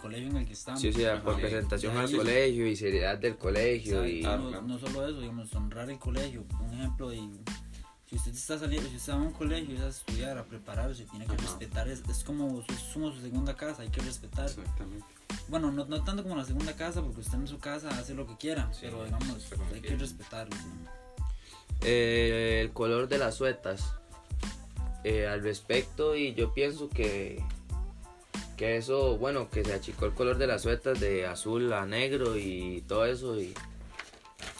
colegio 0.04 0.28
en 0.28 0.36
el 0.36 0.46
que 0.46 0.52
estamos. 0.52 0.80
Sí, 0.80 0.88
o 0.88 0.92
sea, 0.92 1.22
por 1.22 1.34
Sí. 1.36 1.40
presentación 1.40 1.96
al 1.96 2.10
colegio 2.10 2.66
y 2.66 2.76
seriedad 2.76 3.18
del 3.18 3.36
colegio 3.36 4.04
Exacto, 4.04 4.08
y 4.16 4.20
Claro, 4.20 4.42
no, 4.42 4.48
claro. 4.50 4.66
no 4.66 4.78
solo 4.78 5.08
eso, 5.08 5.20
digamos, 5.20 5.54
honrar 5.54 5.90
el 5.90 5.98
colegio. 5.98 6.44
Un 6.60 6.74
ejemplo 6.74 7.08
de 7.10 7.16
si 8.08 8.16
usted 8.16 8.32
está 8.34 8.58
saliendo, 8.58 8.88
si 8.90 8.96
usted 8.96 9.12
va 9.12 9.16
a 9.16 9.20
un 9.22 9.32
colegio, 9.32 9.74
es 9.74 9.80
a 9.82 9.88
estudiar, 9.88 10.38
a 10.38 10.44
prepararse, 10.44 11.04
tiene 11.06 11.26
que 11.26 11.32
Ajá. 11.32 11.42
respetar, 11.42 11.88
es, 11.88 12.02
es 12.08 12.22
como 12.22 12.62
como 12.92 13.12
su 13.12 13.20
segunda 13.20 13.54
casa, 13.56 13.82
hay 13.82 13.88
que 13.88 14.00
respetar. 14.02 14.46
Exactamente. 14.46 15.06
Bueno, 15.48 15.72
no, 15.72 15.84
no 15.86 16.04
tanto 16.04 16.22
como 16.22 16.36
la 16.36 16.44
segunda 16.44 16.74
casa, 16.76 17.02
porque 17.02 17.20
usted 17.22 17.34
en 17.38 17.48
su 17.48 17.58
casa 17.58 17.88
hace 17.88 18.14
lo 18.14 18.26
que 18.26 18.36
quiera, 18.36 18.70
Sí, 18.72 18.80
pero 18.82 19.04
digamos, 19.04 19.50
hay 19.74 19.80
que 19.80 19.96
respetarlo. 19.96 20.54
sí. 20.56 20.68
eh, 21.82 22.60
el 22.62 22.72
color 22.72 23.08
de 23.08 23.18
las 23.18 23.34
suetas. 23.34 23.94
Eh, 25.06 25.26
al 25.26 25.42
respecto 25.42 26.16
y 26.16 26.32
yo 26.34 26.54
pienso 26.54 26.88
que 26.88 27.42
que 28.56 28.76
eso, 28.76 29.16
bueno, 29.18 29.48
que 29.50 29.64
se 29.64 29.72
achicó 29.74 30.06
el 30.06 30.12
color 30.14 30.38
de 30.38 30.46
las 30.46 30.62
suetas 30.62 31.00
de 31.00 31.26
azul 31.26 31.72
a 31.72 31.86
negro 31.86 32.36
y 32.36 32.82
todo 32.86 33.06
eso 33.06 33.40
y 33.40 33.54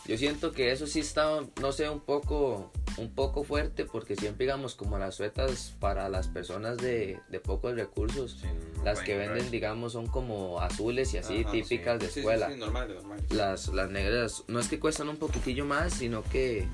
yo 0.06 0.16
siento 0.18 0.52
que 0.52 0.70
eso 0.72 0.86
sí 0.86 1.00
está, 1.00 1.40
no 1.60 1.72
sé, 1.72 1.88
un 1.88 2.00
poco 2.00 2.70
un 2.96 3.10
poco 3.12 3.42
fuerte 3.42 3.84
porque 3.86 4.14
siempre 4.14 4.44
digamos 4.44 4.76
como 4.76 4.98
las 4.98 5.16
suetas 5.16 5.74
para 5.80 6.08
las 6.08 6.28
personas 6.28 6.76
de, 6.76 7.18
de 7.28 7.40
pocos 7.40 7.74
recursos 7.74 8.38
Sí, 8.40 8.46
las 8.84 9.00
que 9.00 9.16
venden 9.16 9.50
digamos 9.50 9.94
son 9.94 10.06
como 10.06 10.60
azules 10.60 11.12
y 11.14 11.18
así 11.18 11.40
Ajá, 11.40 11.50
típicas 11.50 11.98
sí. 12.00 12.06
de 12.06 12.20
escuela 12.20 12.50
Sí, 12.50 12.56
normal, 12.56 12.94
normal. 12.94 13.18
las, 13.30 13.68
las 13.68 13.90
negras 13.90 14.44
no 14.46 14.60
es 14.60 14.68
que 14.68 14.78
cuestan 14.78 15.08
un 15.08 15.16
poquitillo 15.16 15.64
más, 15.64 15.94
sino 15.94 16.22
que 16.22 16.68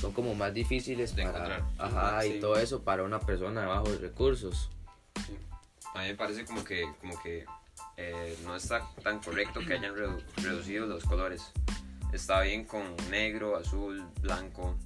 son 0.00 0.12
como 0.12 0.34
más 0.36 0.54
difíciles 0.54 1.16
De 1.16 1.24
para, 1.24 1.38
encontrar. 1.38 1.62
ajá, 1.78 2.08
Ajá, 2.18 2.26
y 2.26 2.38
todo 2.38 2.56
eso 2.58 2.82
para 2.82 3.02
una 3.02 3.18
persona 3.18 3.62
de 3.62 3.66
bajos 3.66 4.00
recursos. 4.00 4.70
A 5.94 6.00
mí 6.02 6.08
me 6.08 6.14
parece 6.14 6.44
como 6.44 6.62
que, 6.64 6.84
como 7.00 7.20
que 7.22 7.44
eh, 7.96 8.36
no 8.44 8.54
está 8.56 8.86
tan 9.02 9.18
correcto 9.20 9.60
que 9.66 9.74
hayan 9.74 9.94
redu- 9.94 10.22
reducido 10.36 10.86
los 10.86 11.04
colores. 11.04 11.52
Está 12.12 12.40
bien 12.42 12.64
con 12.64 12.94
negro, 13.10 13.56
azul, 13.56 14.06
blanco. 14.20 14.76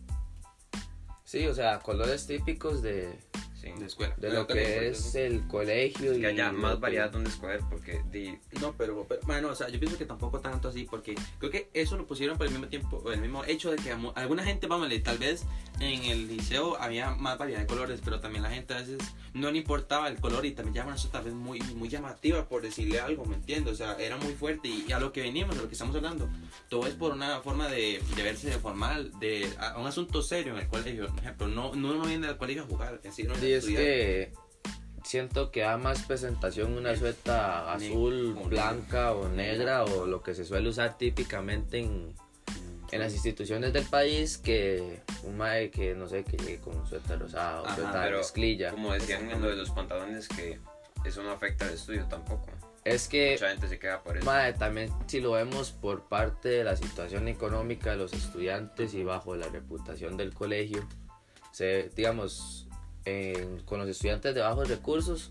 Sí, 1.24 1.46
o 1.46 1.54
sea, 1.54 1.78
colores 1.80 2.26
típicos 2.26 2.82
de, 2.82 3.18
Sí. 3.60 3.68
de 3.78 3.86
escuela. 3.86 4.14
de 4.16 4.30
lo 4.30 4.46
que 4.46 4.88
es 4.88 5.14
el 5.14 5.46
colegio 5.46 6.14
y 6.14 6.20
Que 6.20 6.28
haya 6.28 6.52
más 6.52 6.80
variedad 6.80 7.10
donde 7.10 7.30
escoger, 7.30 7.60
porque 7.68 8.02
No, 8.60 8.74
pero, 8.76 9.06
bueno, 9.24 9.48
o 9.48 9.54
sea, 9.54 9.68
yo 9.68 9.78
pienso 9.78 9.98
que 9.98 10.06
tampoco 10.06 10.40
tanto 10.40 10.68
así, 10.68 10.84
porque 10.84 11.14
creo 11.38 11.50
que 11.50 11.70
eso 11.74 11.96
lo 11.96 12.06
pusieron 12.06 12.38
por 12.38 12.46
el 12.46 12.52
mismo 12.52 12.68
tiempo, 12.68 13.12
el 13.12 13.20
mismo 13.20 13.44
hecho 13.44 13.70
de 13.70 13.76
que 13.76 13.92
alguna 14.14 14.44
gente, 14.44 14.66
vamos, 14.66 14.88
tal 15.02 15.18
vez 15.18 15.44
en 15.80 16.04
el 16.04 16.28
liceo 16.28 16.76
había 16.80 17.10
más 17.10 17.38
variedad 17.38 17.60
de 17.60 17.66
colores, 17.66 18.00
pero 18.04 18.20
también 18.20 18.42
la 18.42 18.50
gente 18.50 18.74
a 18.74 18.78
veces 18.78 18.98
no 19.34 19.50
le 19.50 19.58
importaba 19.58 20.08
el 20.08 20.20
color 20.20 20.44
y 20.44 20.52
también 20.52 20.74
llaman 20.74 20.94
eso 20.94 21.08
tal 21.08 21.24
vez 21.24 21.34
muy, 21.34 21.60
muy 21.76 21.88
llamativa 21.88 22.48
por 22.48 22.62
decirle 22.62 23.00
algo, 23.00 23.24
¿me 23.24 23.36
entiendes? 23.36 23.74
O 23.74 23.76
sea, 23.76 23.94
era 23.98 24.16
muy 24.16 24.34
fuerte 24.34 24.68
y, 24.68 24.84
y 24.88 24.92
a 24.92 25.00
lo 25.00 25.12
que 25.12 25.22
venimos, 25.22 25.56
a 25.56 25.62
lo 25.62 25.68
que 25.68 25.74
estamos 25.74 25.94
hablando, 25.96 26.28
todo 26.68 26.86
es 26.86 26.94
por 26.94 27.12
una 27.12 27.40
forma 27.40 27.68
de, 27.68 28.02
de 28.14 28.22
verse 28.22 28.50
formal, 28.58 29.12
de 29.20 29.50
a, 29.58 29.78
un 29.78 29.86
asunto 29.86 30.22
serio 30.22 30.54
en 30.54 30.60
el 30.60 30.68
colegio, 30.68 31.08
por 31.08 31.18
ejemplo, 31.18 31.48
no, 31.48 31.74
no 31.74 31.92
uno 31.92 32.04
viene 32.06 32.26
al 32.26 32.36
colegio 32.36 32.64
a 32.64 32.66
jugar, 32.66 33.00
así 33.08 33.22
no 33.24 33.34
Es 33.52 33.66
que 33.66 34.32
siento 35.04 35.50
que 35.50 35.60
da 35.62 35.76
más 35.76 36.02
presentación 36.02 36.74
una 36.76 36.94
sueta 36.96 37.72
azul, 37.72 38.36
o 38.40 38.48
blanca 38.48 39.12
o 39.12 39.28
negra 39.28 39.84
o 39.84 40.06
lo 40.06 40.22
que 40.22 40.34
se 40.34 40.44
suele 40.44 40.68
usar 40.68 40.98
típicamente 40.98 41.78
en, 41.78 42.14
en 42.92 43.00
las 43.00 43.12
instituciones 43.14 43.72
del 43.72 43.84
país 43.86 44.38
que 44.38 45.00
un 45.24 45.36
mae 45.36 45.70
que 45.70 45.94
no 45.94 46.08
sé 46.08 46.24
que 46.24 46.36
llegue 46.36 46.58
con 46.60 46.86
sueta 46.86 47.16
rosada 47.16 47.62
o 47.62 47.66
Ajá, 47.66 47.76
sueta 47.76 48.04
de 48.04 48.10
mezclilla. 48.12 48.70
como 48.70 48.92
decían 48.92 49.30
en 49.30 49.40
lo 49.42 49.48
de 49.48 49.56
los 49.56 49.70
pantalones, 49.70 50.28
que 50.28 50.58
eso 51.04 51.22
no 51.22 51.30
afecta 51.30 51.66
al 51.66 51.72
estudio 51.74 52.04
tampoco. 52.06 52.46
Es 52.84 53.08
que 53.08 53.32
Mucha 53.32 53.50
gente 53.50 53.68
se 53.68 53.78
queda 53.78 54.02
por 54.02 54.16
eso. 54.16 54.24
mae, 54.26 54.52
también 54.54 54.90
si 55.06 55.20
lo 55.20 55.32
vemos 55.32 55.70
por 55.70 56.04
parte 56.08 56.48
de 56.48 56.64
la 56.64 56.76
situación 56.76 57.28
económica 57.28 57.90
de 57.90 57.96
los 57.96 58.12
estudiantes 58.14 58.94
y 58.94 59.02
bajo 59.04 59.36
la 59.36 59.48
reputación 59.48 60.16
del 60.16 60.32
colegio, 60.32 60.86
se, 61.52 61.90
digamos, 61.94 62.68
en- 63.04 63.60
con 63.60 63.78
los 63.80 63.88
estudiantes 63.88 64.34
de 64.34 64.40
bajos 64.40 64.68
recursos, 64.68 65.30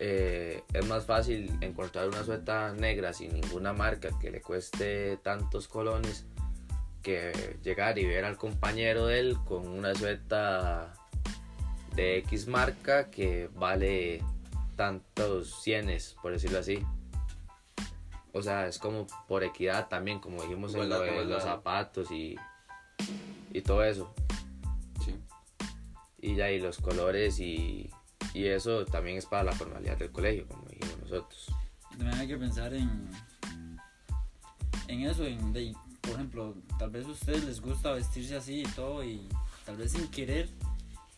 eh, 0.00 0.62
es 0.72 0.86
más 0.86 1.04
fácil 1.06 1.56
encontrar 1.62 2.08
una 2.08 2.22
sueta 2.22 2.72
negra 2.72 3.12
sin 3.12 3.32
ninguna 3.32 3.72
marca 3.72 4.10
que 4.20 4.30
le 4.30 4.40
cueste 4.42 5.16
tantos 5.18 5.68
colones 5.68 6.26
que 7.02 7.56
llegar 7.62 7.98
y 7.98 8.04
ver 8.04 8.24
al 8.24 8.36
compañero 8.36 9.06
de 9.06 9.20
él 9.20 9.36
con 9.46 9.66
una 9.68 9.94
sueta 9.94 10.92
de 11.94 12.18
X 12.18 12.46
marca 12.48 13.10
que 13.10 13.48
vale 13.54 14.22
tantos 14.74 15.62
cienes, 15.62 16.16
por 16.20 16.32
decirlo 16.32 16.58
así. 16.58 16.84
O 18.32 18.42
sea, 18.42 18.66
es 18.66 18.78
como 18.78 19.06
por 19.28 19.44
equidad 19.44 19.88
también, 19.88 20.18
como 20.20 20.42
dijimos 20.42 20.74
en 20.74 20.90
lo 20.90 21.00
de 21.00 21.10
los 21.30 21.42
zapatos 21.54 22.10
y, 22.10 22.36
y 23.50 23.62
todo 23.62 23.82
eso. 23.82 24.12
Y 26.20 26.34
ya, 26.34 26.50
y 26.50 26.60
los 26.60 26.78
colores 26.78 27.38
y, 27.40 27.90
y 28.34 28.46
eso 28.46 28.84
también 28.86 29.18
es 29.18 29.26
para 29.26 29.44
la 29.44 29.52
formalidad 29.52 29.98
del 29.98 30.10
colegio, 30.10 30.46
como 30.48 30.66
dijimos 30.68 30.98
nosotros. 31.02 31.46
También 31.90 32.14
hay 32.14 32.26
que 32.28 32.36
pensar 32.36 32.72
en, 32.74 33.08
en 34.88 35.00
eso, 35.02 35.24
en, 35.24 35.52
de- 35.52 35.74
por 36.00 36.12
ejemplo, 36.14 36.54
tal 36.78 36.90
vez 36.90 37.04
a 37.06 37.10
ustedes 37.10 37.44
les 37.44 37.60
gusta 37.60 37.92
vestirse 37.92 38.36
así 38.36 38.60
y 38.62 38.68
todo 38.74 39.02
y 39.04 39.28
tal 39.64 39.76
vez 39.76 39.92
sin 39.92 40.06
querer 40.08 40.48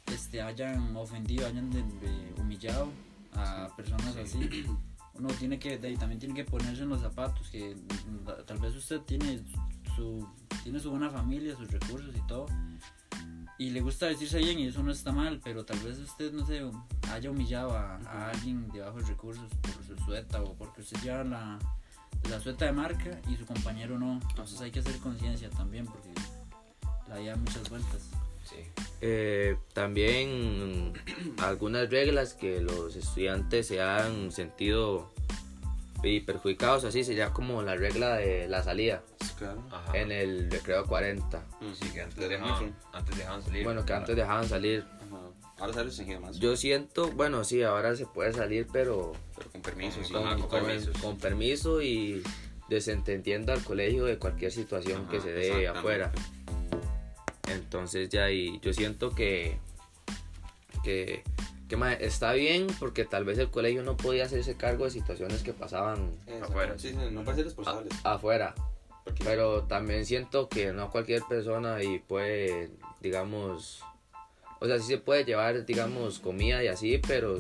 este, 0.06 0.40
hayan 0.40 0.96
ofendido, 0.96 1.46
hayan 1.46 1.70
de- 1.70 1.82
de 1.82 2.40
humillado 2.40 2.88
a 3.34 3.68
personas 3.76 4.16
así. 4.16 4.48
Uno 5.14 5.28
tiene 5.34 5.58
que, 5.58 5.78
de- 5.78 5.96
también 5.96 6.18
tiene 6.18 6.34
que 6.34 6.44
ponerse 6.44 6.82
en 6.82 6.88
los 6.88 7.00
zapatos, 7.00 7.48
que 7.50 7.76
tal 8.46 8.58
vez 8.58 8.74
usted 8.74 9.00
tiene 9.02 9.40
su, 9.96 10.26
tiene 10.62 10.80
su 10.80 10.90
buena 10.90 11.10
familia, 11.10 11.54
sus 11.56 11.70
recursos 11.70 12.14
y 12.16 12.26
todo. 12.26 12.46
Y 13.58 13.70
le 13.70 13.80
gusta 13.80 14.06
vestirse 14.06 14.38
bien 14.38 14.60
y 14.60 14.68
eso 14.68 14.82
no 14.84 14.92
está 14.92 15.10
mal, 15.10 15.40
pero 15.42 15.64
tal 15.64 15.80
vez 15.80 15.98
usted, 15.98 16.32
no 16.32 16.46
sé, 16.46 16.62
haya 17.12 17.30
humillado 17.30 17.72
a, 17.72 17.96
a 17.96 18.30
alguien 18.30 18.68
de 18.70 18.80
bajos 18.80 19.08
recursos 19.08 19.50
por 19.60 19.84
su 19.84 20.04
sueta 20.04 20.40
o 20.42 20.54
porque 20.54 20.82
usted 20.82 20.96
lleva 21.02 21.24
la, 21.24 21.58
la 22.30 22.40
sueta 22.40 22.66
de 22.66 22.72
marca 22.72 23.20
y 23.28 23.36
su 23.36 23.44
compañero 23.46 23.98
no. 23.98 24.20
Entonces 24.30 24.60
hay 24.60 24.70
que 24.70 24.80
hacer 24.80 24.96
conciencia 24.98 25.50
también 25.50 25.86
porque 25.86 26.08
la 27.08 27.20
da 27.20 27.36
muchas 27.36 27.68
vueltas. 27.68 28.08
Sí. 28.44 28.56
Eh, 29.00 29.56
también 29.72 30.92
algunas 31.38 31.90
reglas 31.90 32.34
que 32.34 32.60
los 32.60 32.96
estudiantes 32.96 33.66
se 33.66 33.82
han 33.82 34.30
sentido 34.30 35.10
y 36.02 36.20
perjudicados, 36.20 36.84
así 36.84 37.02
sería 37.04 37.30
como 37.30 37.62
la 37.62 37.74
regla 37.74 38.16
de 38.16 38.46
la 38.48 38.62
salida 38.62 39.02
Claro. 39.36 39.62
En 39.94 40.10
el 40.12 40.50
recreo 40.50 40.84
40. 40.84 41.44
Sí, 41.80 41.88
que 41.90 42.00
antes 42.02 42.28
dejaban, 42.28 42.64
mucho. 42.66 42.76
antes 42.92 43.16
dejaban 43.16 43.42
salir. 43.42 43.64
Bueno, 43.64 43.84
que 43.86 43.92
antes 43.92 44.16
dejaban 44.16 44.48
salir. 44.48 44.84
Ajá. 45.06 45.16
Ahora 45.60 45.80
ha 45.80 45.84
restringido 45.84 46.20
más. 46.20 46.38
Yo 46.38 46.56
siento, 46.56 47.10
bueno, 47.12 47.44
sí, 47.44 47.62
ahora 47.62 47.94
se 47.96 48.06
puede 48.06 48.32
salir, 48.32 48.66
pero 48.72 49.12
Pero 49.36 49.50
con 49.50 49.62
permiso, 49.62 50.02
sí. 50.04 50.12
con, 50.12 50.26
Ajá, 50.26 50.36
con 50.36 50.48
con- 50.48 50.64
permisos. 50.64 50.98
con 50.98 51.18
permiso 51.18 51.82
y 51.82 52.22
desentendiendo 52.68 53.52
al 53.52 53.62
colegio 53.62 54.04
de 54.04 54.18
cualquier 54.18 54.50
situación 54.52 55.08
que 55.08 55.20
se 55.20 55.30
dé 55.32 55.68
afuera. 55.68 56.12
Entonces 57.48 58.08
ya 58.08 58.30
y 58.30 58.58
yo 58.60 58.72
siento 58.72 59.10
que 59.14 59.58
que, 60.84 61.24
que 61.68 61.76
está 62.00 62.32
bien 62.32 62.66
porque 62.80 63.04
tal 63.04 63.24
vez 63.24 63.38
el 63.38 63.50
colegio 63.50 63.82
no 63.82 63.96
podía 63.96 64.24
hacerse 64.24 64.56
cargo 64.56 64.84
de 64.84 64.90
situaciones 64.90 65.42
que 65.42 65.52
pasaban. 65.52 66.10
Afuera. 66.42 66.78
Sí, 66.78 66.90
sí, 66.90 66.96
no 67.12 67.22
para 67.24 67.36
ser 67.36 67.44
responsables. 67.46 67.92
afuera. 68.04 68.54
porque- 69.04 69.24
Pero 69.24 69.62
también 69.64 70.04
siento 70.06 70.48
que 70.48 70.72
no 70.72 70.90
cualquier 70.90 71.22
persona 71.28 71.82
y 71.82 71.98
puede, 71.98 72.70
digamos, 73.00 73.82
o 74.60 74.66
sea, 74.66 74.78
sí 74.78 74.86
se 74.86 74.98
puede 74.98 75.24
llevar, 75.24 75.64
digamos, 75.64 76.18
comida 76.18 76.62
y 76.64 76.68
así, 76.68 76.98
pero 77.06 77.38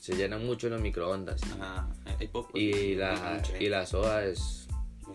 se 0.00 0.14
llenan 0.16 0.44
mucho 0.46 0.68
los 0.68 0.80
microondas. 0.80 1.40
Ajá. 1.58 1.88
Hay 2.20 2.28
poco. 2.28 2.56
Y 2.58 2.94
la, 2.94 3.42
y 3.58 3.68
la 3.68 3.86
soda 3.86 4.24
es, 4.24 4.65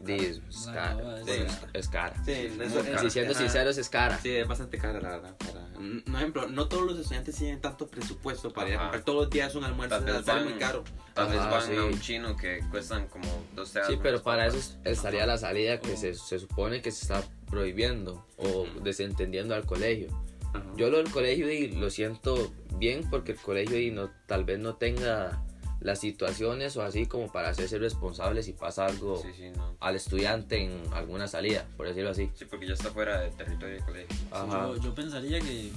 Cara. 0.03 0.21
es 0.33 0.67
cara. 0.73 1.21
es 1.23 1.25
Sí, 1.25 1.31
es 1.73 1.87
cara. 1.87 2.23
Sí, 2.25 2.31
eso- 2.59 2.83
cara. 2.83 2.97
Si 2.99 3.09
siendo 3.09 3.31
ajá. 3.33 3.41
sinceros, 3.41 3.77
es 3.77 3.89
cara. 3.89 4.19
Sí, 4.19 4.29
es 4.35 4.47
bastante 4.47 4.77
cara, 4.77 4.99
la 5.01 5.09
verdad. 5.09 5.35
Un 5.77 6.03
ejemplo, 6.15 6.47
no 6.47 6.67
todos 6.67 6.85
los 6.85 6.99
estudiantes 6.99 7.35
tienen 7.35 7.59
tanto 7.61 7.87
presupuesto 7.87 8.51
para 8.51 8.67
ir 8.69 8.73
a 8.75 8.77
Ajá. 8.77 8.85
comprar 8.85 9.03
todos 9.03 9.21
los 9.23 9.29
días 9.29 9.55
un 9.55 9.63
almuerzo. 9.63 9.95
Tal 9.95 10.05
vez 10.05 10.25
Sale 10.25 10.41
van- 10.41 10.49
muy 10.51 10.59
caro. 10.59 10.83
Tal 11.13 11.27
vez 11.29 11.39
Ajá, 11.39 11.49
van 11.49 11.67
sí. 11.67 11.75
a 11.75 11.83
un 11.83 11.99
chino 11.99 12.35
que 12.37 12.59
cuestan 12.69 13.07
como 13.07 13.45
dos 13.55 13.71
teas 13.73 13.87
Sí, 13.87 13.97
pero 14.01 14.21
para 14.21 14.47
eso 14.47 14.59
estaría 14.83 15.25
la 15.25 15.37
salida 15.37 15.79
que 15.79 15.93
Oh. 15.93 15.97
se, 15.97 16.13
se 16.13 16.39
supone 16.39 16.81
que 16.81 16.91
se 16.91 17.01
está 17.03 17.23
prohibiendo 17.49 18.25
o 18.37 18.65
desentendiendo 18.83 19.55
al 19.55 19.65
colegio. 19.65 20.07
Ajá. 20.53 20.63
Yo 20.77 20.89
lo 20.89 20.97
del 20.97 21.09
colegio 21.11 21.49
y 21.51 21.67
lo 21.71 21.89
siento 21.89 22.51
bien 22.77 23.09
porque 23.09 23.31
el 23.33 23.37
colegio 23.39 23.79
y 23.79 23.91
no, 23.91 24.09
tal 24.27 24.43
vez 24.45 24.59
no 24.59 24.75
tenga 24.75 25.43
las 25.81 25.99
situaciones 25.99 26.77
o 26.77 26.83
así 26.83 27.07
como 27.07 27.31
para 27.31 27.49
hacerse 27.49 27.77
responsable 27.79 28.43
si 28.43 28.53
pasa 28.53 28.85
algo 28.85 29.21
Sí, 29.21 29.29
sí, 29.35 29.49
no. 29.55 29.75
al 29.79 29.95
estudiante 29.95 30.63
en 30.63 30.81
alguna 30.93 31.27
salida, 31.27 31.65
por 31.75 31.87
decirlo 31.87 32.11
así. 32.11 32.29
Sí, 32.35 32.45
porque 32.45 32.67
ya 32.67 32.73
está 32.73 32.91
fuera 32.91 33.19
del 33.19 33.31
territorio 33.33 33.75
del 33.75 33.83
colegio. 33.83 34.15
Ajá. 34.31 34.67
Yo, 34.67 34.77
yo 34.77 34.95
pensaría 34.95 35.39
que, 35.39 35.71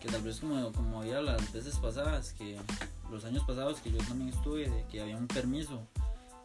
que 0.00 0.08
tal 0.08 0.22
vez 0.22 0.38
como, 0.40 0.72
como 0.72 1.02
había 1.02 1.20
las 1.20 1.52
veces 1.52 1.76
pasadas, 1.78 2.32
que 2.32 2.56
los 3.10 3.24
años 3.24 3.42
pasados 3.44 3.80
que 3.80 3.90
yo 3.90 3.98
también 3.98 4.30
estuve, 4.30 4.68
de 4.68 4.84
que 4.90 5.00
había 5.00 5.16
un 5.16 5.26
permiso 5.26 5.82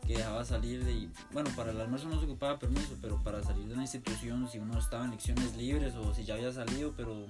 que 0.08 0.18
dejaba 0.18 0.44
salir 0.44 0.84
de, 0.84 1.08
bueno, 1.32 1.50
para 1.56 1.72
el 1.72 1.80
almuerzo 1.80 2.10
no 2.10 2.20
se 2.20 2.26
ocupaba 2.26 2.60
permiso, 2.60 2.98
pero 3.02 3.24
para 3.24 3.42
salir 3.42 3.68
de 3.68 3.74
una 3.74 3.84
institución, 3.84 4.50
si 4.50 4.58
uno 4.60 4.78
estaba 4.78 5.06
en 5.06 5.12
lecciones 5.12 5.56
libres 5.56 5.94
o 5.96 6.14
si 6.14 6.26
ya 6.26 6.34
había 6.34 6.52
salido, 6.52 6.94
pero 6.98 7.28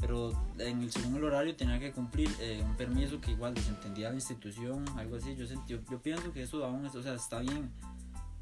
pero 0.00 0.32
en 0.58 0.82
el 0.82 0.90
según 0.92 1.16
el 1.16 1.24
horario 1.24 1.54
tenía 1.54 1.78
que 1.78 1.92
cumplir 1.92 2.30
eh, 2.40 2.62
un 2.64 2.74
permiso 2.76 3.20
que 3.20 3.32
igual 3.32 3.54
desentendía 3.54 4.08
la 4.08 4.14
institución, 4.16 4.84
algo 4.96 5.16
así. 5.16 5.36
Yo, 5.36 5.46
sentí, 5.46 5.74
yo, 5.74 5.78
yo 5.90 6.00
pienso 6.00 6.32
que 6.32 6.42
eso 6.42 6.64
aún 6.64 6.86
es, 6.86 6.94
o 6.94 7.02
sea, 7.02 7.14
está 7.14 7.40
bien, 7.40 7.70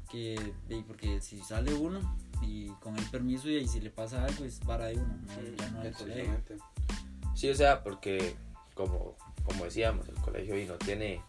que, 0.09 0.35
eh, 0.69 0.83
porque 0.87 1.21
si 1.21 1.39
sale 1.41 1.73
uno 1.73 1.99
y 2.41 2.67
con 2.81 2.97
el 2.97 3.05
permiso 3.05 3.49
y, 3.49 3.57
y 3.57 3.67
si 3.67 3.79
le 3.81 3.89
pasa 3.89 4.23
algo 4.23 4.45
es 4.45 4.59
para 4.59 4.85
de 4.85 4.95
uno, 4.95 5.17
no, 5.27 5.57
ya 5.57 5.69
no 5.69 5.91
colegio. 5.97 6.33
Sí, 7.35 7.49
o 7.49 7.55
sea, 7.55 7.83
porque 7.83 8.35
como, 8.73 9.15
como 9.43 9.65
decíamos, 9.65 10.07
el 10.09 10.15
colegio 10.15 10.57
y 10.57 10.65
no 10.65 10.75
tiene 10.75 11.21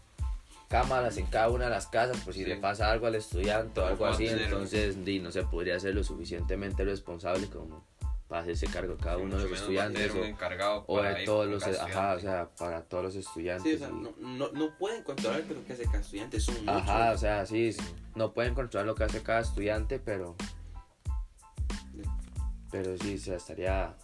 cámaras 0.69 1.17
en 1.17 1.25
cada 1.25 1.49
una 1.49 1.65
de 1.65 1.71
las 1.71 1.87
casas 1.87 2.17
por 2.21 2.33
si 2.33 2.43
Sí. 2.43 2.49
le 2.49 2.55
pasa 2.55 2.89
algo 2.89 3.05
al 3.05 3.15
estudiante 3.15 3.81
o 3.81 3.85
algo 3.85 4.05
así, 4.05 4.25
entonces 4.27 5.03
di, 5.03 5.19
no 5.19 5.29
se 5.31 5.43
podría 5.43 5.77
ser 5.79 5.93
lo 5.95 6.03
suficientemente 6.03 6.85
responsable 6.85 7.47
como 7.47 7.83
para 8.31 8.43
hacerse 8.43 8.65
cargo 8.67 8.95
cada 8.95 9.17
Sí, 9.17 9.23
uno 9.23 9.37
de 9.37 9.43
los 9.49 9.59
estudiantes 9.59 10.15
encargado 10.15 10.85
o, 10.87 11.01
de 11.01 11.25
todos 11.25 11.47
los, 11.47 11.61
ajá, 11.67 12.13
o 12.15 12.19
sea, 12.21 12.49
para 12.57 12.81
todos 12.81 13.03
los 13.03 13.13
Sí, 13.13 13.19
estudiantes. 13.19 13.75
o 13.75 13.77
sea, 13.79 13.89
y- 13.89 14.01
no, 14.01 14.13
no, 14.19 14.51
no 14.53 14.77
pueden 14.77 15.03
controlar 15.03 15.43
lo 15.49 15.65
que 15.65 15.73
hace 15.73 15.83
cada 15.83 15.99
estudiante, 15.99 16.39
son 16.39 16.55
muchos. 16.65 16.81
Ajá, 16.81 17.11
o 17.11 17.17
sea, 17.17 17.45
sí, 17.45 17.75
no 18.15 18.31
pueden 18.33 18.53
controlar 18.55 18.87
lo 18.87 18.95
que 18.95 19.03
hace 19.03 19.21
cada 19.21 19.41
estudiante, 19.41 19.99
pero 19.99 20.37
pero 22.71 22.97
sí, 22.99 23.15
o 23.15 23.17
sea, 23.17 23.35
estaría 23.35 23.97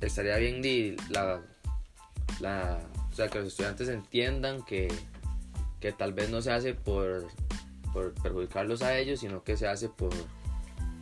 estaría 0.00 0.38
bien 0.38 0.96
la, 1.10 1.42
la 2.40 2.78
o 3.10 3.14
sea, 3.14 3.28
que 3.28 3.40
los 3.40 3.48
estudiantes 3.48 3.90
entiendan 3.90 4.64
que, 4.64 4.88
que 5.78 5.92
tal 5.92 6.14
vez 6.14 6.30
no 6.30 6.40
se 6.40 6.52
hace 6.52 6.72
por, 6.72 7.26
por 7.92 8.14
perjudicarlos 8.14 8.80
a 8.80 8.96
ellos, 8.96 9.20
sino 9.20 9.44
que 9.44 9.58
se 9.58 9.68
hace 9.68 9.90
por 9.90 10.08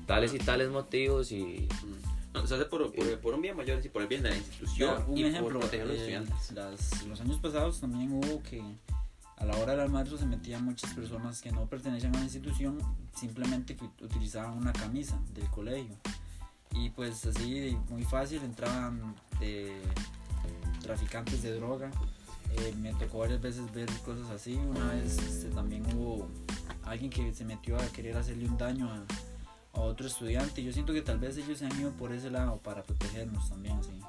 tales 0.09 0.35
y 0.35 0.39
tales 0.39 0.69
motivos 0.69 1.31
y 1.31 1.69
Mm. 1.85 2.06
No, 2.41 2.47
se 2.47 2.55
hace 2.55 2.65
por, 2.67 2.93
por, 2.93 3.21
por 3.21 3.35
un 3.35 3.43
bien 3.43 3.57
mayor, 3.57 3.85
y 3.85 3.89
por 3.89 4.03
el 4.03 4.09
bien 4.09 4.23
de 4.23 4.31
la 4.31 4.37
institución 4.37 4.99
Ya, 4.99 5.05
un 5.07 5.17
y 5.19 5.25
ejemplo, 5.25 5.53
por 5.53 5.61
proteger 5.61 5.83
a 5.83 5.85
los 5.87 5.97
eh, 5.97 5.99
estudiantes. 6.01 6.53
las- 6.53 7.07
los 7.07 7.21
años 7.21 7.39
pasados 7.39 7.81
también 7.81 8.13
hubo 8.13 8.43
que 8.43 8.63
a 9.37 9.45
la 9.45 9.57
hora 9.59 9.73
del 9.73 9.81
almuerzo 9.81 10.17
se 10.17 10.25
metían 10.27 10.65
muchas 10.65 10.93
personas 10.95 11.43
que 11.43 11.51
no 11.53 11.67
pertenecían 11.67 12.15
a 12.15 12.19
la 12.19 12.25
institución, 12.25 12.79
simplemente 13.15 13.77
que 13.77 13.85
utilizaban 14.03 14.57
una 14.57 14.73
camisa 14.73 15.19
del 15.35 15.49
colegio. 15.51 15.95
Y 16.73 16.91
pues 16.91 17.25
así, 17.27 17.77
muy 17.91 18.03
fácil, 18.05 18.43
entraban 18.43 19.15
de 19.41 19.81
traficantes 20.83 21.43
de 21.43 21.55
droga. 21.55 21.91
Eh, 22.53 22.75
me 22.81 22.93
tocó 22.95 23.19
varias 23.19 23.41
veces 23.41 23.71
ver 23.75 23.89
cosas 24.05 24.31
así. 24.31 24.55
Una 24.55 24.93
vez 24.93 25.19
este, 25.19 25.49
también 25.51 25.85
hubo 25.95 26.29
alguien 26.85 27.11
que 27.11 27.33
se 27.35 27.45
metió 27.45 27.77
a 27.77 27.87
querer 27.89 28.17
hacerle 28.17 28.47
un 28.49 28.57
daño 28.57 28.91
a, 28.91 29.05
a 29.77 29.81
otro 29.81 30.07
estudiante. 30.07 30.63
Yo 30.63 30.73
siento 30.73 30.93
que 30.93 31.03
tal 31.03 31.19
vez 31.19 31.37
ellos 31.37 31.59
se 31.59 31.67
han 31.67 31.79
ido 31.81 31.91
por 31.93 32.13
ese 32.13 32.31
lado 32.31 32.57
para 32.59 32.83
protegernos 32.83 33.49
también, 33.49 33.83
sí. 33.85 34.01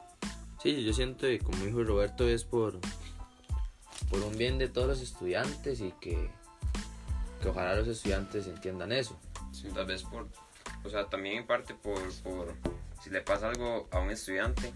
Sí, 0.64 0.84
yo 0.84 0.94
siento 0.94 1.28
que 1.28 1.40
como 1.40 1.64
dijo 1.64 1.84
Roberto 1.84 2.28
es 2.28 2.44
por, 2.44 2.80
por 4.10 4.20
un 4.22 4.38
bien 4.38 4.58
de 4.58 4.68
todos 4.70 4.88
los 4.88 5.02
estudiantes 5.02 5.82
y 5.82 5.92
que, 6.02 6.30
que 7.42 7.50
ojalá 7.50 7.76
los 7.76 7.88
estudiantes 7.88 8.48
entiendan 8.48 8.92
eso. 8.92 9.18
Sí. 9.52 9.68
Tal 9.74 9.86
vez 9.86 10.04
por, 10.04 10.28
o 10.84 10.90
sea, 10.90 11.06
también 11.06 11.38
en 11.38 11.48
parte 11.48 11.76
por, 11.76 12.02
por 12.24 12.54
si 13.04 13.10
le 13.12 13.22
pasa 13.22 13.50
algo 13.50 13.88
a 13.92 14.00
un 14.00 14.10
estudiante, 14.10 14.74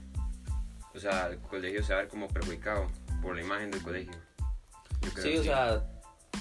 o 0.94 1.00
sea, 1.00 1.28
el 1.28 1.40
colegio 1.40 1.84
se 1.84 1.94
va 1.94 2.00
a 2.00 2.02
ver 2.04 2.12
como 2.12 2.28
perjudicado 2.28 2.88
por 3.22 3.36
la 3.36 3.42
imagen 3.42 3.72
del 3.72 3.82
colegio. 3.82 4.14
Sí, 5.22 5.38
o 5.38 5.44
sea, 5.44 5.84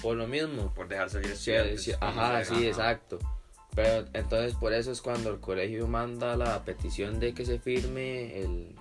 por 0.01 0.15
lo 0.15 0.27
mismo. 0.27 0.71
por 0.73 0.87
dejar 0.87 1.09
salir 1.09 1.35
Sí, 1.35 1.51
estudiantes. 1.51 1.83
sí, 1.83 1.93
ajá, 1.99 2.45
sí, 2.45 2.67
exacto. 2.67 3.17
Pero 3.75 4.05
entonces 4.13 4.55
por 4.55 4.73
eso 4.73 4.91
es 4.91 5.01
cuando 5.01 5.29
el 5.31 5.39
colegio 5.39 5.87
manda 5.87 6.35
la 6.35 6.63
petición 6.65 7.19
de 7.19 7.33
que 7.33 7.45
se 7.45 7.57
firme 7.59 8.37
el, 8.41 8.75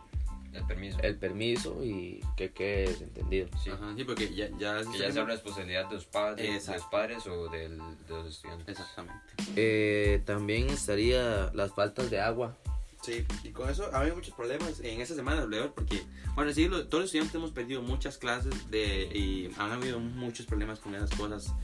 El 0.52 0.64
permiso. 0.66 0.99
el 1.02 1.16
permiso 1.16 1.85
y 1.85 2.20
que 2.37 2.50
quede 2.50 2.88
desentendido. 2.88 3.49
sí. 3.62 3.70
Ajá, 3.70 3.94
sí, 3.97 4.02
porque 4.04 4.35
ya, 4.35 4.49
ya, 4.59 4.80
Que 4.90 4.99
ya 4.99 5.06
es 5.06 5.14
responsabilidad 5.14 5.88
de 5.88 5.94
los 5.94 6.06
padres, 6.06 6.66
de 6.66 6.73
los 6.75 6.85
padres 6.87 7.26
o 7.28 7.49
del, 7.49 7.78
de 7.78 8.09
los 8.09 8.26
estudiantes. 8.26 8.68
Exactamente. 8.68 9.20
Eh, 9.56 10.23
también 10.26 10.68
estaría 10.70 11.50
las 11.54 11.73
faltas 11.73 12.11
de 12.11 12.20
agua. 12.20 12.56
Sí, 13.02 13.25
y 13.44 13.50
con 13.50 13.70
eso 13.70 13.88
ha 13.94 14.00
habido 14.00 14.16
muchos 14.16 14.35
problemas 14.35 14.80
en 14.80 15.00
esta 15.00 15.14
semana, 15.14 15.47
León, 15.47 15.73
porque, 15.75 16.02
bueno, 16.35 16.52
sí, 16.52 16.68
lo- 16.68 16.87
todos 16.87 17.02
los 17.02 17.04
estudiantes 17.06 17.35
hemos 17.37 17.52
perdido 17.52 17.80
muchas 17.80 18.18
clases 18.18 18.52
de, 18.70 19.04
y 19.04 19.50
han 19.56 19.70
habido 19.70 19.99
muchos 20.00 20.44
problemas 20.47 20.80
con 20.80 20.94
esas 20.94 21.09
cosas. 21.11 21.54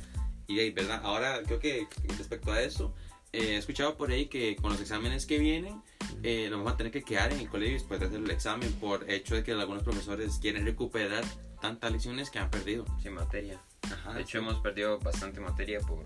Y, 0.46 0.56
de 0.56 0.70
verdad, 0.70 1.00
ahora 1.02 1.42
creo 1.44 1.58
que 1.58 1.88
respecto 2.16 2.52
a 2.52 2.62
eso, 2.62 2.94
eh, 3.36 3.54
he 3.54 3.56
escuchado 3.56 3.96
por 3.96 4.10
ahí 4.10 4.26
que 4.26 4.56
con 4.56 4.70
los 4.72 4.80
exámenes 4.80 5.26
que 5.26 5.38
vienen, 5.38 5.82
eh, 6.22 6.48
nos 6.50 6.58
vamos 6.60 6.72
a 6.74 6.76
tener 6.76 6.92
que 6.92 7.02
quedar 7.02 7.32
en 7.32 7.40
el 7.40 7.48
colegio 7.48 7.74
después 7.74 8.00
de 8.00 8.06
hacer 8.06 8.20
el 8.20 8.30
examen 8.30 8.72
por 8.74 9.08
hecho 9.10 9.34
de 9.34 9.44
que 9.44 9.52
algunos 9.52 9.82
profesores 9.82 10.38
quieren 10.40 10.64
recuperar 10.64 11.24
tantas 11.60 11.92
lecciones 11.92 12.30
que 12.30 12.38
han 12.38 12.50
perdido. 12.50 12.84
Sin 13.02 13.14
materia. 13.14 13.60
Ajá, 13.82 14.14
De 14.14 14.22
hecho, 14.22 14.32
sí. 14.32 14.44
hemos 14.44 14.60
perdido 14.60 14.98
bastante 14.98 15.40
materia 15.40 15.80
por, 15.80 16.04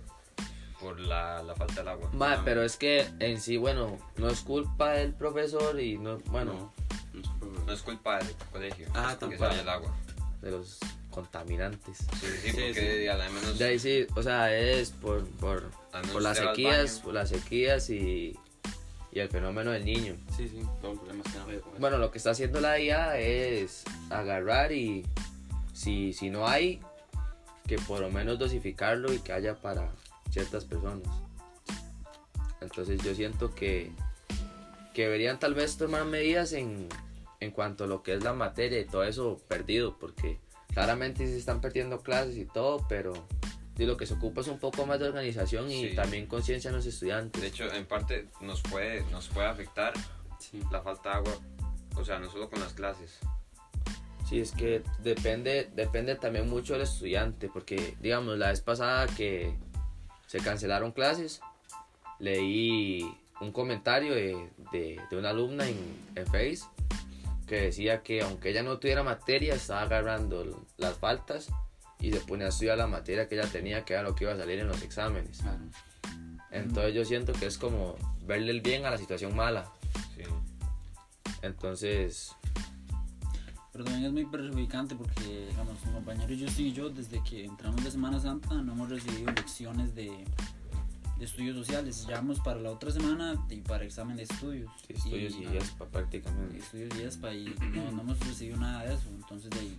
por 0.81 0.99
la, 1.01 1.43
la 1.43 1.55
falta 1.55 1.75
del 1.77 1.89
agua. 1.89 2.11
Ma, 2.13 2.35
Ah. 2.35 2.43
pero 2.45 2.63
es 2.63 2.77
que 2.77 3.07
en 3.21 3.41
sí, 3.41 3.57
bueno, 3.57 3.99
no 4.17 4.29
es 4.29 4.41
culpa 4.41 4.93
del 4.93 5.15
profesor 5.15 5.81
y 5.81 5.99
no, 5.99 6.19
bueno, 6.27 6.73
No, 7.13 7.21
no 7.47 7.59
es. 7.61 7.67
No 7.67 7.73
es 7.73 7.83
culpa 7.83 8.19
del 8.19 8.35
colegio 8.53 8.87
Ah, 8.95 9.15
que 9.19 9.27
tampoco. 9.27 9.47
el 9.51 9.69
agua. 9.69 9.95
de 10.43 10.51
los 10.53 10.79
contaminantes. 11.11 11.99
Sí, 11.99 12.27
sí, 12.43 12.51
Sí, 12.51 12.53
porque 12.53 12.99
sí. 13.03 13.09
a 13.09 13.17
la 13.17 13.29
menos, 13.29 13.59
De 13.59 13.65
ahí 13.65 13.79
sí, 13.79 14.07
o 14.15 14.23
sea, 14.23 14.57
es 14.57 14.91
por, 14.91 15.27
por, 15.33 15.71
por 16.13 16.23
las 16.23 16.39
sequías, 16.39 17.01
por 17.01 17.15
las 17.15 17.29
sequías 17.29 17.91
y, 17.91 18.37
y 19.13 19.19
el 19.19 19.29
fenómeno 19.29 19.73
del 19.73 19.85
niño. 19.85 20.17
Sí, 20.37 20.49
sí, 20.49 20.61
todos 20.81 20.95
los 20.95 21.05
problemas 21.05 21.33
que 21.33 21.39
han 21.39 21.45
habido 21.45 21.61
con 21.63 21.73
eso. 21.73 21.81
Bueno, 21.81 21.99
lo 21.99 22.11
que 22.11 22.19
está 22.19 22.31
haciendo 22.31 22.61
la 22.61 22.79
IA 22.81 23.19
es 23.19 23.85
agarrar 24.11 24.73
y 24.73 25.05
si, 25.75 26.13
si 26.13 26.31
no 26.31 26.47
hay, 26.47 26.81
que 27.67 27.79
por 27.79 28.01
lo 28.01 28.11
menos 28.11 28.39
dosificarlo 28.39 29.13
y 29.13 29.19
que 29.19 29.33
haya 29.33 29.55
para 29.57 29.91
ciertas 30.31 30.65
personas. 30.65 31.07
Entonces 32.61 33.01
yo 33.03 33.15
siento 33.15 33.55
que, 33.55 33.91
que 34.95 35.03
deberían 35.03 35.39
tal 35.39 35.55
vez 35.55 35.77
tomar 35.77 36.05
medidas 36.05 36.53
en, 36.53 36.89
en 37.41 37.51
cuanto 37.53 37.85
a 37.85 37.87
lo 37.87 38.03
que 38.03 38.15
es 38.15 38.23
la 38.23 38.33
materia 38.35 38.79
y 38.81 38.85
todo 38.85 39.05
eso 39.05 39.41
perdido, 39.49 39.97
porque 39.99 40.39
claramente 40.73 41.27
se 41.27 41.37
están 41.37 41.61
perdiendo 41.61 42.01
clases 42.01 42.37
y 42.37 42.47
todo, 42.47 42.87
pero 42.89 43.13
de 43.77 43.87
lo 43.87 43.97
que 43.97 44.07
se 44.07 44.15
ocupa 44.15 44.41
es 44.43 44.49
un 44.49 44.59
poco 44.59 44.85
más 44.87 44.99
de 45.01 45.07
organización 45.09 45.71
y 45.71 45.91
Sí. 45.91 45.95
también 45.95 46.27
conciencia 46.27 46.69
en 46.69 46.77
los 46.77 46.87
estudiantes. 46.87 47.41
De 47.41 47.49
hecho, 47.49 47.73
en 47.73 47.87
parte 47.87 48.29
nos 48.41 48.61
puede, 48.63 49.03
nos 49.11 49.29
puede 49.29 49.49
afectar 49.49 49.93
Sí. 50.39 50.61
la 50.71 50.83
falta 50.83 51.11
de 51.11 51.15
agua. 51.17 51.33
O 51.97 52.05
sea, 52.05 52.19
no 52.19 52.31
solo 52.31 52.49
con 52.51 52.61
las 52.61 52.73
clases. 52.75 53.19
Sí, 54.29 54.39
es 54.41 54.53
que 54.53 54.83
depende, 55.03 55.71
depende 55.75 56.15
también 56.15 56.49
mucho 56.49 56.75
del 56.75 56.83
estudiante, 56.83 57.49
porque 57.53 57.97
digamos, 58.01 58.39
la 58.39 58.51
vez 58.51 58.61
pasada 58.61 59.07
que 59.09 59.57
se 60.29 60.39
cancelaron 60.39 60.93
clases, 60.93 61.41
leí 62.21 63.03
un 63.41 63.51
comentario 63.53 64.15
de, 64.15 64.51
de- 64.73 65.01
de 65.11 65.17
una 65.17 65.31
alumna 65.31 65.67
en, 65.69 65.79
en 66.15 66.27
Face 66.27 66.61
que 67.51 67.63
decía 67.63 68.05
que 68.05 68.23
aunque 68.23 68.51
ella 68.51 68.63
no 68.63 68.79
tuviera 68.79 69.03
materia, 69.03 69.55
estaba 69.55 69.83
agarrando 69.83 70.65
las 70.77 70.97
faltas 70.99 71.51
y 71.99 72.13
se 72.13 72.21
ponía 72.21 72.47
a 72.47 72.51
estudiar 72.51 72.79
la 72.79 72.87
materia 72.87 73.27
que 73.27 73.35
ella 73.35 73.49
tenía, 73.51 73.85
que 73.85 73.95
era 73.95 74.05
lo 74.05 74.15
que 74.15 74.23
iba 74.23 74.33
a 74.33 74.37
salir 74.37 74.61
en 74.61 74.69
los 74.69 74.81
exámenes. 74.83 75.39
Claro. 75.39 75.59
Entonces 76.53 76.95
yo 76.95 77.05
siento 77.05 77.33
que 77.33 77.47
es 77.47 77.59
como 77.59 77.97
verle 78.25 78.53
el 78.53 78.61
bien 78.61 78.87
a 78.87 78.91
la 78.91 78.99
situación 78.99 79.35
mala. 79.35 79.69
Sí. 80.15 80.23
Entonces, 81.43 82.37
Pero 83.73 83.83
también 83.83 84.07
es 84.07 84.13
muy 84.13 84.27
perjudicante 84.27 84.95
porque, 84.95 85.49
digamos, 85.51 85.85
mi 85.85 85.93
compañero 85.93 86.33
Justin 86.39 86.69
y 86.69 86.73
yo, 86.73 86.89
desde 86.89 87.21
que 87.25 87.47
entramos 87.47 87.83
de 87.83 87.91
Semana 87.91 88.21
Santa, 88.21 88.55
no 88.63 88.75
hemos 88.75 88.91
recibido 88.91 89.33
lecciones 89.33 89.93
de, 89.97 90.25
de 91.21 91.27
estudios 91.27 91.57
sociales. 91.57 92.07
Ya 92.09 92.17
vamos 92.17 92.41
para 92.41 92.59
la 92.61 92.71
otra 92.73 92.91
semana 92.91 93.37
y 93.49 93.61
para 93.61 93.85
examen 93.85 94.17
de 94.17 94.25
estudios. 94.25 94.71
sí, 94.87 94.95
estudios 94.95 95.35
y, 95.37 95.45
ah, 95.47 95.53
ya 95.53 95.59
es 95.61 95.71
pa- 95.71 95.87
prácticamente. 95.87 96.59
estudios 96.59 96.91
y 96.99 97.03
ESPA 97.03 97.33
y 97.35 97.55
no, 97.75 97.93
no 97.93 98.01
hemos 98.03 98.19
recibido 98.21 98.57
nada 98.57 98.85
de 98.85 98.95
eso. 98.95 99.09
Entonces, 99.11 99.51
de 99.51 99.61
ahí, 99.61 99.79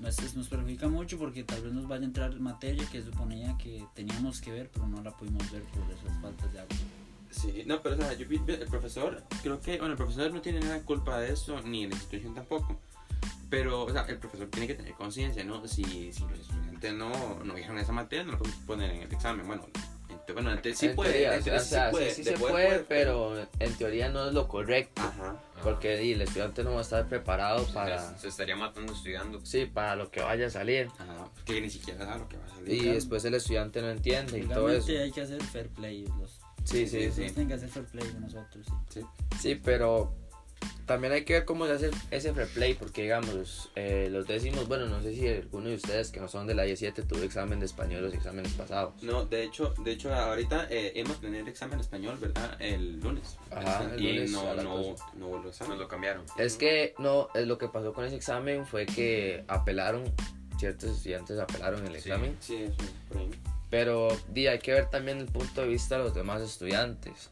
nos, 0.00 0.34
nos 0.34 0.48
perjudica 0.48 0.88
mucho 0.88 1.18
porque 1.18 1.44
tal 1.44 1.62
vez 1.62 1.72
nos 1.72 1.86
vaya 1.86 2.02
a 2.02 2.06
entrar 2.06 2.34
materia 2.40 2.84
que 2.90 3.02
suponía 3.02 3.56
que 3.58 3.84
teníamos 3.94 4.40
que 4.40 4.50
ver, 4.50 4.70
pero 4.72 4.86
no 4.88 5.02
la 5.02 5.16
pudimos 5.16 5.48
ver 5.52 5.62
por 5.64 5.82
esas 5.92 6.20
faltas 6.20 6.52
de 6.52 6.58
agua. 6.60 6.76
Sí, 7.30 7.62
no, 7.66 7.82
pero 7.82 7.94
o 7.94 7.98
sea, 7.98 8.14
yo 8.14 8.26
el 8.30 8.66
profesor, 8.68 9.22
creo 9.42 9.60
que, 9.60 9.76
bueno, 9.78 9.92
el 9.92 9.98
profesor 9.98 10.32
no 10.32 10.40
tiene 10.40 10.60
nada 10.60 10.74
de 10.74 10.82
culpa 10.82 11.18
de 11.20 11.32
eso, 11.32 11.60
ni 11.62 11.86
la 11.86 11.94
institución 11.94 12.34
tampoco. 12.34 12.80
Pero, 13.50 13.84
o 13.84 13.92
sea, 13.92 14.02
el 14.06 14.18
profesor 14.18 14.48
tiene 14.48 14.66
que 14.66 14.74
tener 14.74 14.94
conciencia, 14.94 15.44
¿no? 15.44 15.66
Si, 15.68 15.84
si 16.12 16.20
los 16.22 16.38
estudiantes 16.40 16.94
no, 16.94 17.44
no 17.44 17.54
dijeron 17.54 17.78
esa 17.78 17.92
materia, 17.92 18.24
no 18.24 18.32
lo 18.32 18.38
pueden 18.38 18.58
poner 18.66 18.90
en 18.90 19.02
el 19.02 19.12
examen. 19.12 19.46
Bueno, 19.46 19.66
bueno 20.32 20.50
entonces 20.50 20.78
sí 20.78 20.86
En 20.86 20.96
puede, 20.96 21.10
teoría, 21.12 21.34
entonces 21.36 21.62
o 21.62 21.64
sea, 21.64 21.86
sí 21.86 21.90
puede, 21.92 22.10
sí, 22.10 22.14
sí 22.16 22.22
de 22.30 22.36
se 22.36 22.38
puede, 22.42 22.52
puede, 22.52 22.78
pero 22.80 23.36
en 23.58 23.74
teoría 23.76 24.08
no 24.08 24.26
es 24.28 24.34
lo 24.34 24.48
correcto. 24.48 25.02
Ajá. 25.02 25.42
Porque 25.62 26.12
el 26.12 26.20
estudiante 26.20 26.62
no 26.64 26.72
va 26.72 26.78
a 26.78 26.82
estar 26.82 27.06
preparado 27.08 27.64
Se- 27.66 27.72
para, 27.72 28.18
Se 28.18 28.28
estaría 28.28 28.56
matando 28.56 28.92
estudiando. 28.92 29.44
sí, 29.44 29.66
para 29.66 29.96
lo 29.96 30.10
que 30.10 30.20
vaya 30.20 30.46
a 30.46 30.50
salir. 30.50 30.88
Ajá, 30.98 31.28
que 31.44 31.60
ni 31.60 31.70
siquiera 31.70 32.04
sabe 32.04 32.18
lo 32.20 32.28
que 32.28 32.36
va 32.36 32.44
a 32.44 32.48
salir. 32.50 32.82
Y 32.82 32.88
después 32.90 33.24
el 33.24 33.34
estudiante 33.34 33.80
no 33.82 33.90
entiende 33.90 34.38
y 34.38 34.42
todo 34.46 34.68
eso. 34.70 34.90
Hay 34.92 35.10
que 35.12 35.22
hacer 35.22 35.42
fair 35.42 35.68
play. 35.68 36.06
Los, 36.18 36.40
Sí, 36.64 36.86
sí, 36.88 37.06
los 37.06 37.14
sí. 37.14 37.22
tienen 37.26 37.48
que 37.48 37.54
hacer 37.54 37.68
fair 37.68 37.86
play 37.86 38.08
con 38.08 38.20
nosotros. 38.22 38.66
Sí. 38.90 39.00
Sí. 39.00 39.06
Sí, 39.40 39.54
pero 39.54 40.14
también 40.86 41.12
hay 41.12 41.24
que 41.24 41.32
ver 41.32 41.44
cómo 41.44 41.66
se 41.66 41.72
hace 41.72 41.90
ese 42.12 42.32
fair 42.32 42.46
play, 42.48 42.74
porque 42.74 43.02
digamos, 43.02 43.70
eh, 43.74 44.08
los 44.10 44.26
décimos, 44.28 44.68
bueno, 44.68 44.86
no 44.86 45.02
sé 45.02 45.14
si 45.14 45.26
alguno 45.28 45.68
de 45.68 45.74
ustedes 45.74 46.10
que 46.12 46.20
no 46.20 46.28
son 46.28 46.46
de 46.46 46.54
la 46.54 46.64
I7 46.64 47.04
tuvo 47.06 47.22
examen 47.22 47.58
de 47.58 47.66
español 47.66 48.02
los 48.02 48.14
exámenes 48.14 48.52
pasados. 48.52 48.94
No, 49.02 49.24
de 49.24 49.42
hecho, 49.42 49.74
de 49.82 49.90
hecho 49.92 50.14
ahorita 50.14 50.68
eh, 50.70 50.92
hemos 50.94 51.20
tenido 51.20 51.42
el 51.42 51.48
examen 51.48 51.80
español, 51.80 52.16
¿verdad? 52.20 52.56
El 52.60 53.00
lunes. 53.00 53.36
Ajá, 53.50 53.90
el 53.94 54.00
y 54.00 54.12
lunes 54.12 54.30
no, 54.30 54.54
no, 54.54 54.62
no 55.16 55.26
hubo 55.26 55.42
el 55.42 55.48
examen. 55.48 55.70
Nos 55.72 55.80
lo 55.80 55.88
cambiaron. 55.88 56.24
Es 56.38 56.56
que 56.56 56.94
no, 56.98 57.28
eh, 57.34 57.44
lo 57.46 57.58
que 57.58 57.66
pasó 57.68 57.92
con 57.92 58.04
ese 58.04 58.14
examen 58.14 58.64
fue 58.64 58.86
que 58.86 59.44
apelaron, 59.48 60.04
ciertos 60.58 60.90
estudiantes 60.98 61.38
apelaron 61.40 61.80
el 61.84 61.92
Sí. 61.92 61.98
examen. 62.10 62.36
Sí, 62.38 62.54
eso, 62.62 62.76
por 63.08 63.18
ahí. 63.18 63.30
Pero 63.70 64.08
di, 64.28 64.46
hay 64.46 64.60
que 64.60 64.72
ver 64.72 64.88
también 64.88 65.18
el 65.18 65.26
punto 65.26 65.62
de 65.62 65.66
vista 65.66 65.98
de 65.98 66.04
los 66.04 66.14
demás 66.14 66.40
estudiantes. 66.42 67.30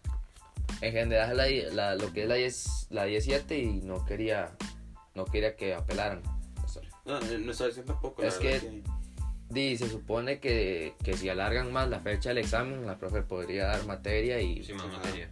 En 0.80 0.92
general, 0.92 1.36
la, 1.36 1.46
la- 1.72 1.94
lo 1.94 2.12
que 2.12 2.22
es 2.22 2.28
la 2.28 2.34
10, 2.34 2.86
la 2.90 3.04
17 3.04 3.58
y 3.58 3.66
no 3.82 4.04
quería, 4.04 4.56
no 5.14 5.24
quería 5.24 5.56
que 5.56 5.74
apelaran. 5.74 6.22
No, 7.06 7.20
no, 7.20 7.38
nuestra 7.38 7.66
versión 7.66 7.86
tampoco. 7.86 8.22
la 8.22 8.28
Es 8.28 8.34
que- 8.36 8.82
Di, 9.50 9.76
se 9.76 9.88
supone 9.88 10.40
que, 10.40 10.94
que 11.04 11.16
si 11.16 11.28
alargan 11.28 11.70
más 11.72 11.88
la 11.88 12.00
fecha 12.00 12.30
del 12.30 12.38
examen, 12.38 12.86
la 12.86 12.96
profe 12.98 13.22
podría 13.22 13.66
dar 13.66 13.86
materia 13.86 14.40
y 14.40 14.64
Sí, 14.64 14.72
más 14.72 14.86
Ajá. 14.86 14.96
materia. 14.96 15.30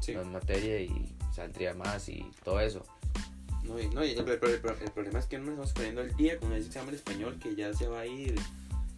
Sí. 0.00 0.12
más 0.14 0.26
materia 0.26 0.80
y 0.80 1.16
saldría 1.34 1.72
más 1.74 2.08
y 2.10 2.30
todo 2.44 2.60
eso. 2.60 2.84
No, 3.62 3.80
y, 3.80 3.88
no, 3.88 4.04
y 4.04 4.10
el, 4.12 4.18
el- 4.20 4.28
el- 4.28 4.60
el 4.82 4.90
problema 4.92 5.18
es 5.18 5.24
que 5.26 5.38
no 5.38 5.44
nos 5.46 5.52
estamos 5.70 5.72
poniendo 5.72 6.02
el 6.02 6.14
día 6.14 6.38
con 6.38 6.52
ese 6.52 6.66
examen 6.68 6.94
español 6.94 7.38
que 7.42 7.56
ya 7.56 7.72
se 7.72 7.88
va 7.88 8.00
a 8.00 8.06
ir 8.06 8.38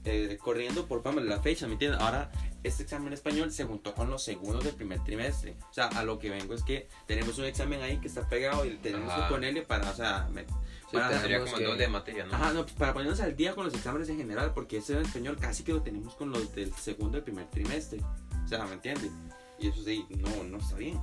eh, 0.06 0.38
corriendo 0.38 0.86
por 0.86 1.02
vamos, 1.02 1.24
la 1.24 1.40
fecha, 1.40 1.66
¿me 1.66 1.72
entiendes? 1.74 2.00
Ahora, 2.00 2.30
este 2.62 2.82
examen 2.84 3.12
español 3.12 3.52
se 3.52 3.64
juntó 3.64 3.94
con 3.94 4.08
los 4.10 4.22
segundos 4.22 4.64
del 4.64 4.74
primer 4.74 5.02
trimestre. 5.04 5.56
O 5.70 5.74
sea, 5.74 5.86
a 5.88 6.04
lo 6.04 6.18
que 6.18 6.30
vengo 6.30 6.54
es 6.54 6.62
que 6.62 6.88
tenemos 7.06 7.36
un 7.38 7.44
examen 7.44 7.82
ahí 7.82 7.98
que 7.98 8.08
está 8.08 8.28
pegado 8.28 8.64
y 8.64 8.70
tenemos 8.76 9.12
Ajá. 9.12 9.26
que 9.28 9.34
ponerle 9.34 9.62
para, 9.62 9.90
o 9.90 9.94
sea, 9.94 10.28
me- 10.32 10.44
para, 10.92 11.08
tenemos 11.08 11.22
Sería 11.22 11.38
como 11.40 11.56
que- 11.56 11.82
de 11.82 11.88
materia, 11.88 12.24
¿no? 12.26 12.34
Ajá, 12.34 12.52
no, 12.52 12.62
pues, 12.62 12.74
para 12.74 12.92
ponernos 12.92 13.20
al 13.20 13.36
día 13.36 13.54
con 13.54 13.64
los 13.64 13.74
exámenes 13.74 14.08
en 14.08 14.18
general, 14.18 14.52
porque 14.54 14.78
ese 14.78 15.00
español 15.00 15.36
casi 15.40 15.64
que 15.64 15.72
lo 15.72 15.82
tenemos 15.82 16.14
con 16.14 16.30
los 16.30 16.54
del 16.54 16.72
segundo 16.74 17.18
y 17.18 17.20
primer 17.22 17.46
trimestre. 17.50 18.00
O 18.44 18.48
sea, 18.48 18.64
¿me 18.66 18.74
entiendes? 18.74 19.10
Y 19.58 19.68
eso 19.68 19.82
sí, 19.84 20.06
no, 20.10 20.44
no 20.44 20.58
está 20.58 20.76
bien. 20.76 21.00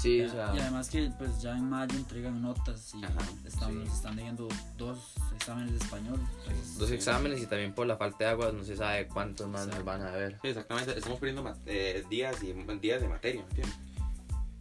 Sí, 0.00 0.18
Y, 0.18 0.20
o 0.22 0.28
sea, 0.30 0.52
y 0.54 0.60
además 0.60 0.88
que 0.90 1.10
pues 1.18 1.40
ya 1.42 1.56
en 1.56 1.68
mayo 1.68 1.96
entregan 1.96 2.40
notas 2.40 2.94
y 2.94 3.02
Ajá, 3.04 3.14
estamos, 3.44 3.88
sí. 3.88 3.94
están 3.94 4.14
leyendo 4.16 4.48
dos 4.76 5.14
exámenes 5.34 5.72
de 5.72 5.78
español. 5.78 6.20
entonces, 6.46 6.78
dos 6.78 6.90
exámenes 6.92 7.42
y 7.42 7.46
también 7.46 7.74
por 7.74 7.86
la 7.86 7.96
falta 7.96 8.24
de 8.24 8.30
agua 8.30 8.52
no 8.52 8.62
se 8.64 8.76
sabe 8.76 9.08
cuántos 9.08 9.48
más 9.48 9.66
nos 9.66 9.84
van 9.84 10.02
a 10.02 10.10
ver. 10.12 10.38
Sí, 10.40 10.48
exactamente. 10.48 10.96
Estamos 10.96 11.18
perdiendo 11.18 11.52
eh, 11.66 12.04
días 12.08 12.40
y 12.42 12.52
días 12.80 13.00
de 13.00 13.08
materia, 13.08 13.40
¿me 13.42 13.48
entiendes? 13.48 13.76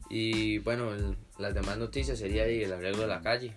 Y 0.09 0.57
bueno, 0.59 0.93
el- 0.93 1.17
las 1.37 1.53
demás 1.53 1.77
noticias 1.77 2.17
sería 2.17 2.45
el 2.45 2.71
arreglo 2.73 3.01
de 3.01 3.07
la 3.07 3.21
calle. 3.21 3.55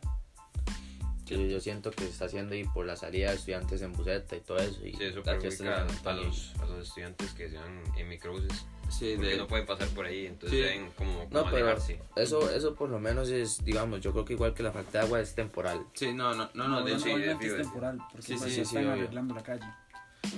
Que 1.36 1.48
yo, 1.50 1.60
siento 1.60 1.90
que 1.92 2.04
se 2.04 2.10
está 2.10 2.24
haciendo 2.24 2.54
ahí 2.54 2.64
por 2.64 2.84
la 2.86 2.96
salida 2.96 3.30
de 3.30 3.36
estudiantes 3.36 3.80
en 3.82 3.92
buseta 3.92 4.34
y 4.36 4.40
todo 4.40 4.58
eso. 4.58 4.84
Y 4.84 4.94
Sí, 4.94 5.04
eso 5.04 5.22
perjudica 5.22 5.82
a 6.04 6.12
los, 6.12 6.52
a 6.60 6.66
los 6.66 6.88
estudiantes 6.88 7.32
que 7.34 7.48
sean 7.48 7.82
en 7.96 8.08
microbuses. 8.08 8.52
Sí, 8.90 9.12
Porque 9.14 9.30
de- 9.30 9.36
no 9.36 9.46
pueden 9.46 9.64
pasar 9.66 9.86
por 9.90 10.06
ahí, 10.06 10.26
entonces 10.26 10.58
Sí. 10.58 10.64
deben 10.64 10.90
como, 10.96 11.20
como 11.28 11.30
No, 11.44 11.50
pero 11.50 11.76
eso, 12.16 12.50
eso 12.50 12.74
por 12.74 12.90
lo 12.90 12.98
menos 12.98 13.28
es, 13.28 13.64
digamos, 13.64 14.00
yo 14.00 14.10
creo 14.10 14.24
que 14.24 14.32
igual 14.32 14.52
que 14.54 14.64
la 14.64 14.72
falta 14.72 14.98
de 14.98 15.04
agua 15.04 15.20
es 15.20 15.32
temporal. 15.36 15.86
Sí, 15.94 16.12
no, 16.12 16.34
no, 16.34 16.50
no, 16.54 16.66
no, 16.66 16.80
no, 16.80 16.84
de 16.84 16.94
hecho, 16.94 17.16
de 17.16 17.30
es 17.32 17.56
temporal, 17.56 17.98
porque 18.10 18.26
Sí, 18.26 18.34
pues, 18.36 18.52
sí, 18.52 18.60
están 18.62 18.84
obvio. 18.86 18.92
arreglando 18.94 19.34
la 19.36 19.42
calle. 19.44 19.66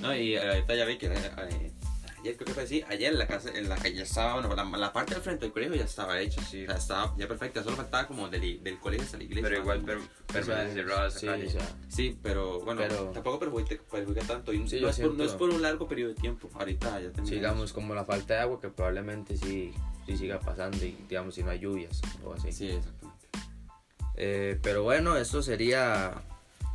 No, 0.03 0.15
y 0.15 0.37
ahorita 0.37 0.75
ya 0.75 0.85
vi 0.85 0.99
que 0.99 1.07
eh, 1.07 1.73
ayer 2.23 2.37
creo 2.37 2.47
que 2.47 2.55
fue 2.55 2.63
así, 2.63 2.83
ayer 2.89 3.13
en 3.13 3.19
la 3.19 3.27
casa, 3.27 3.51
en 3.55 3.69
la 3.69 3.77
calle 3.77 3.97
ya 3.97 4.03
estaba, 4.05 4.35
bueno, 4.41 4.55
la, 4.55 4.65
la 4.79 4.93
parte 4.93 5.15
del 5.15 5.23
frente 5.23 5.45
del 5.45 5.53
colegio 5.53 5.75
ya 5.77 5.85
estaba 5.85 6.19
hecha, 6.21 6.41
Sí. 6.43 6.65
sea, 6.67 6.77
estaba 6.77 7.15
ya 7.19 7.29
perfecta, 7.29 7.63
solo 7.63 7.77
faltaba 7.77 8.07
como 8.07 8.29
del, 8.29 8.63
del 8.63 8.79
colegio 8.79 9.05
hasta 9.05 9.19
la 9.19 9.25
iglesia. 9.25 9.49
Pero 9.49 9.61
igual 9.63 9.83
per- 9.83 9.99
permanece 10.33 10.75
cerrada 10.75 11.09
esa 11.09 11.19
sí, 11.19 11.27
calle. 11.27 11.47
o 11.47 11.51
sea, 11.51 11.77
Sí, 11.89 12.19
pero 12.23 12.61
bueno, 12.61 12.81
Pero- 12.87 13.05
tampoco 13.11 13.39
perjudica, 13.39 13.77
perjudica 13.91 14.25
tanto, 14.27 14.53
y 14.53 14.67
Sí, 14.69 14.81
no, 14.81 14.89
es 14.89 14.99
por, 14.99 15.15
no 15.15 15.25
es 15.25 15.33
por 15.33 15.51
un 15.51 15.61
largo 15.61 15.87
periodo 15.89 16.15
de 16.15 16.21
tiempo, 16.21 16.49
ahorita 16.55 16.87
ya 17.01 17.11
terminamos. 17.11 17.29
sigamos 17.29 17.73
como 17.73 17.95
la 17.95 18.05
falta 18.05 18.35
de 18.35 18.41
agua 18.41 18.61
que 18.61 18.69
probablemente 18.69 19.37
sí, 19.37 19.75
sí 20.07 20.17
siga 20.17 20.41
pasando 20.41 20.79
y 20.85 20.97
digamos 21.09 21.35
si 21.35 21.43
no 21.43 21.51
hay 21.51 21.59
lluvias 21.59 22.01
o 22.25 22.33
así. 22.35 22.53
Sí, 22.53 22.69
exactamente. 22.71 23.29
Eh, 24.17 24.59
pero 24.63 24.83
bueno, 24.83 25.17
eso 25.17 25.43
sería 25.43 26.23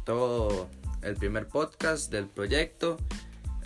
todo 0.06 0.70
el 1.04 1.16
primer 1.16 1.48
podcast 1.48 2.12
del 2.12 2.28
proyecto. 2.28 2.98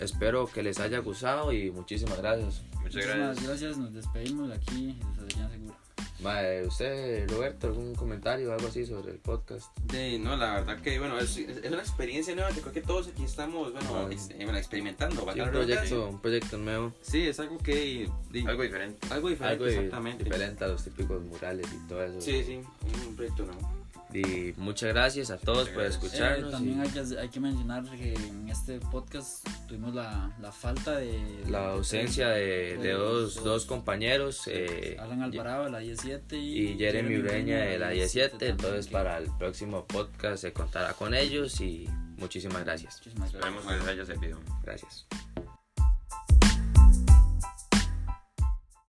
Espero 0.02 0.46
que 0.46 0.62
les 0.62 0.78
haya 0.80 0.98
gustado 0.98 1.52
y 1.52 1.70
muchísimas 1.70 2.18
gracias. 2.18 2.62
Muchas 2.62 2.82
Muchísimas 2.82 3.16
gracias. 3.16 3.46
gracias, 3.48 3.78
nos 3.78 3.94
despedimos 3.94 4.48
de 4.48 4.54
aquí 4.54 4.98
desde 5.00 5.22
Adrián 5.22 5.50
Segura. 5.50 5.78
Mae, 6.20 6.64
¿Usted, 6.64 7.28
Roberto, 7.30 7.66
algún 7.66 7.96
comentario 7.96 8.50
o 8.50 8.52
algo 8.52 8.68
así 8.68 8.86
sobre 8.86 9.10
el 9.12 9.18
podcast? 9.18 9.76
Sí, 9.90 10.18
no, 10.20 10.36
la 10.36 10.54
verdad 10.54 10.80
que, 10.80 10.96
bueno, 11.00 11.18
es, 11.18 11.36
es 11.36 11.66
una 11.68 11.80
experiencia 11.80 12.32
nueva 12.36 12.50
que 12.52 12.60
creo 12.60 12.72
que 12.72 12.80
todos 12.82 13.08
aquí 13.08 13.24
estamos, 13.24 13.72
bueno, 13.72 13.88
Ah. 13.96 14.08
ex- 14.08 14.30
eh, 14.30 14.36
bueno, 14.44 14.56
experimentando. 14.56 15.26
Sí, 15.32 15.40
un 15.40 15.50
proyecto, 15.50 16.08
un 16.08 16.20
proyecto 16.20 16.58
nuevo, 16.58 16.92
Sí, 17.00 17.22
es 17.26 17.40
algo 17.40 17.58
que... 17.58 18.08
di- 18.30 18.46
Algo 18.46 18.62
diferente. 18.62 19.04
algo 19.10 19.28
diferente, 19.30 19.64
algo 19.64 19.66
exactamente. 19.66 20.22
diferente 20.24 20.64
a 20.64 20.68
los 20.68 20.84
típicos 20.84 21.22
murales 21.22 21.66
y 21.72 21.88
todo 21.88 22.04
eso. 22.04 22.20
Sí, 22.20 22.44
sí, 22.44 22.60
un 23.08 23.16
proyecto 23.16 23.44
nuevo. 23.44 23.81
Y 24.14 24.52
muchas 24.58 24.90
gracias 24.90 25.30
a 25.30 25.38
todos 25.38 25.68
por 25.70 25.84
escucharnos. 25.84 26.48
Eh, 26.48 26.52
también 26.52 26.78
y 26.78 26.82
hay 26.82 26.88
que, 26.90 27.18
hay 27.18 27.28
que 27.28 27.40
mencionar 27.40 27.84
que 27.84 28.14
en 28.14 28.48
este 28.48 28.78
podcast 28.80 29.46
tuvimos 29.68 29.94
la, 29.94 30.30
la 30.40 30.52
falta 30.52 30.96
de... 30.98 31.20
la 31.48 31.70
ausencia 31.72 32.28
de, 32.28 32.76
de 32.76 32.78
de 32.78 32.92
dos, 32.92 33.34
dos- 33.36 33.44
dos 33.44 33.64
compañeros. 33.66 34.42
eh, 34.48 34.96
Alan 35.00 35.22
Alvarado 35.22 35.64
de 35.64 35.70
la 35.70 35.78
17 35.78 36.36
y 36.36 36.72
y, 36.72 36.78
Jeremy 36.78 37.16
Ureña 37.18 37.58
de 37.58 37.78
la 37.78 37.90
17. 37.90 38.28
también, 38.30 38.50
Entonces, 38.52 38.86
que- 38.86 38.92
para 38.92 39.18
el 39.18 39.30
próximo 39.38 39.86
podcast 39.86 40.42
se 40.42 40.52
contará 40.52 40.92
con 40.94 41.14
ellos 41.14 41.60
y 41.60 41.88
muchísimas 42.18 42.64
gracias. 42.64 42.98
Muchísimas 42.98 43.32
gracias. 43.32 43.54
Esperemos 43.54 43.66
que 43.66 43.78
les 43.78 43.88
haya 43.88 44.04
servido. 44.06 44.40
Gracias. 44.62 45.06